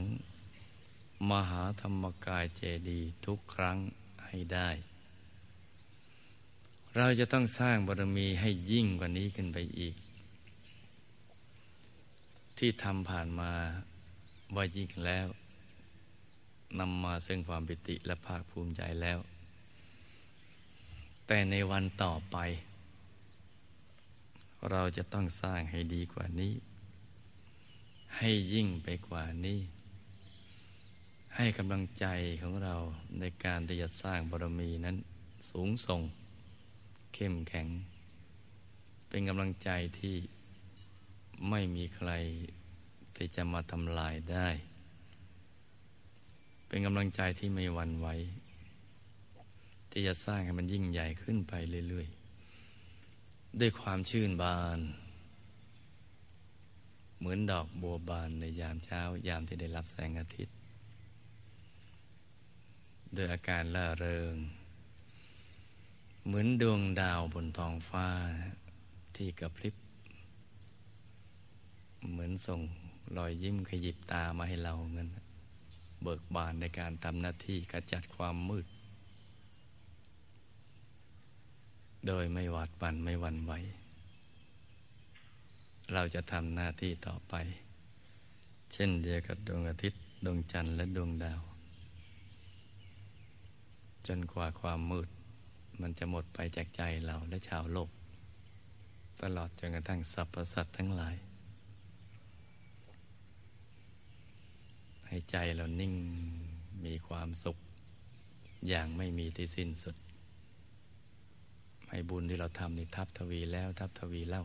[1.31, 3.79] มหาธรรมกายเจดีทุกครั้ง
[4.27, 4.71] ให้ได้
[6.97, 9.97] เราจะต้องสร้างบารมีให้ยิ่งกว่านี้ขึ้นไปอีก
[12.59, 13.53] ที่ทำผ่านมา
[14.55, 15.27] ว่ายิ่งแล้ว
[16.79, 19.19] นำมาซึ่งความปิติและภาคภูมิใจแล้ว
[21.27, 22.37] แต่ในวันต่อไป
[24.71, 26.53] เราจะต้องสร้างให้ดีกว่านี้
[28.17, 29.61] ให้ยิ่งไปกว่านี้
[31.37, 32.07] ให้กำลังใจ
[32.43, 32.75] ของเรา
[33.19, 34.97] ในการที่จะสร้างบารมีนั้น
[35.51, 36.01] สูงส่ง
[37.15, 37.69] เข้มแข็ง
[39.09, 40.17] เป็นกำลังใจที่
[41.51, 42.11] ไม่มีใคร
[43.17, 44.49] ที่จะมาทำลายได้
[46.67, 48.09] เป็นกำลังใจที่ไม่หวั่นไหว
[49.91, 51.53] ที่จะสร้างให้มันยิ่งใหญ่ขึ้นไป
[51.89, 52.09] เรื่อย
[53.61, 54.79] ด้วยความชื่นบาน
[57.19, 60.57] เหมือนดอกบัวบานในยามเช้า ยามที่ได้รับแสงอาทิตย์
[63.17, 64.37] ด้วยอาการล่าเริง
[66.27, 68.09] เหมือนดวงดาวบนท้องฟ้า
[69.17, 69.75] ที่กระพริบ
[72.11, 72.61] เหมือนส่ง
[73.17, 75.09] รอยยิ้มขยิบตามาให้เราเงิน
[76.03, 78.67] เบิกบานในการทำหน้าที่กระจัดความมืด
[82.07, 83.53] โดยไม่หวาดปั่นไม่หวั่นไหว
[85.93, 87.35] เราจะทำหน้าที่ต่อไป
[88.73, 91.41] เช่นเดียวกับดวงอาทิตย์ ดวงจันทร์และดวงดาว
[94.07, 95.09] จนกว่าความมืด
[95.81, 97.91] มันจะหมดไปจากใจเราและชาวโลก
[99.23, 101.15] ตลอดจนกระทั่งสรรพสัตว์ทั้งหลาย
[105.07, 105.95] ให้ใจเรานิ่ง
[106.85, 107.57] มีความสุข
[108.69, 109.97] อย่างไม่มีที่สิ้นสุด
[111.91, 114.45] ให้บุญที่เราทำนี่ทับทวีแล้วทับทวีเล่า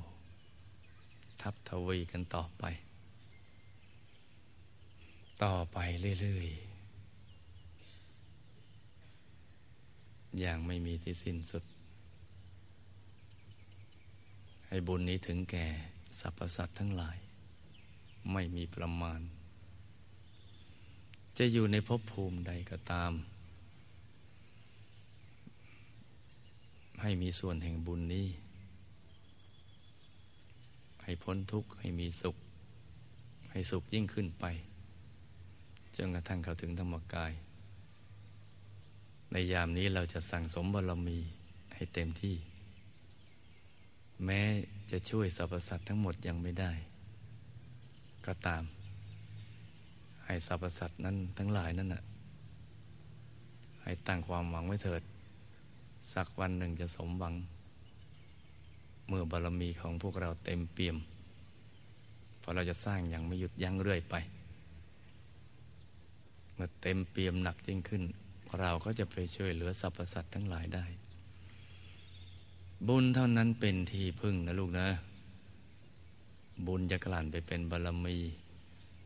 [1.41, 2.63] ทับทวีกันต่อไป
[5.43, 5.77] ต่อไป
[6.21, 6.71] เรื่อยๆ
[10.39, 11.63] อย่างไม่มีที่สิ้นสุด
[14.67, 15.67] ให้บุญนี้ถึงแก่
[16.19, 17.17] สรรพสัตว์ทั้งหลาย
[18.31, 19.19] ไม่มีประมาณ
[21.37, 23.11] จะอยู่ในภพภูมิใดก็ตาม
[27.01, 28.27] ให้มีส่วนแห่งบุญนี้
[31.03, 32.35] ให้พ้นทุกข์ให้มีสุข
[33.51, 34.45] ให้สุขยิ่งขึ้นไป
[35.95, 37.31] จนกระทั่งเข้าถึงธรรมกาย
[39.31, 41.19] ในยามนี้เราจะสั่งสมบารมี
[41.73, 42.35] ให้เต็มที่
[44.25, 44.41] แม้
[44.91, 46.71] จะช่วยสรรพสัตว์ทั้งหมดยังไม่ได้
[48.25, 48.63] ก็ตาม
[50.25, 52.03] ให้สรรพสัตว์นั้นทั้งหลายนั่นน่ะ
[53.83, 55.01] ให้ตั้งความหวังไว้เถิด
[56.13, 57.35] สักวันหนึ่งจะสมหวัง
[59.07, 60.97] เมื่อบารมีของพวกเราเต็มเปี่ยม
[62.41, 64.15] พอเราจะสร้างอย่างไม่หยุดยั้งเรื่อยไป
[66.55, 68.03] เมื่อเต็มเปี่ยมหนักยิ่งขึ้น
[68.59, 70.85] เราก็จะไปช่วยเหลือสรรพสัตว์ทั้งหลายได้
[72.87, 74.87] บุญเท่านั้นเป็นที่พึ่งนะลูกนะ
[76.67, 78.17] บุญจะกลั่นไปเป็นบารมี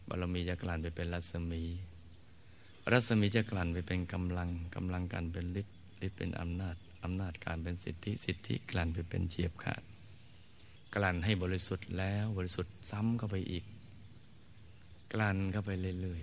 [0.10, 1.64] บารมีจะกลั่นไปเป็นรัศมี
[2.92, 5.76] รัศมีจะกลั่นไปเป็นกำลังกำลังกันเป็นฤทธิ์
[6.08, 6.76] ฤทธิ์เป็นอำนาจ
[7.06, 9.82] อำนาจการเป็นสิทธิสิทธิกลั่นไปเป็นเฉียบขาด
[10.96, 13.66] กลั่นให้บริสุทธิ์แล้วบริสุทธิ์ซ้ำเข้าไปอีก
[15.14, 16.22] กลั่นเข้าไปเรื่อย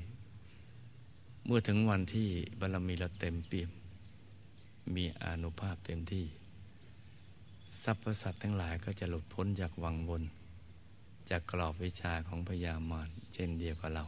[0.73, 2.29] ๆ เมื่อถึงวันที่
[2.61, 3.71] บารมีเราเต็มเปี่ยม
[4.95, 6.25] มีอนุภาพเต็มที่
[7.83, 10.23] สรรพสัตว์ทั้งหลายก็จะหลุดพ้นจากวังวน
[11.31, 14.05] จากกรอบวิชาของพญามารเช่นเดียวกับเรา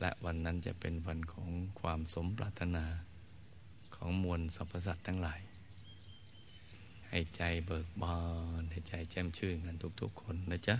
[0.00, 2.84] และวันนั้นจะเป็นวันของความสมปรารถนา
[3.98, 5.40] ของมวลสรรพสัตว์ทั้งหลาย
[7.08, 8.18] ให้ใจเบิกบา
[8.60, 10.76] น ให้ใจแจ่มชื่นกันทุกๆคนนะจ๊ะ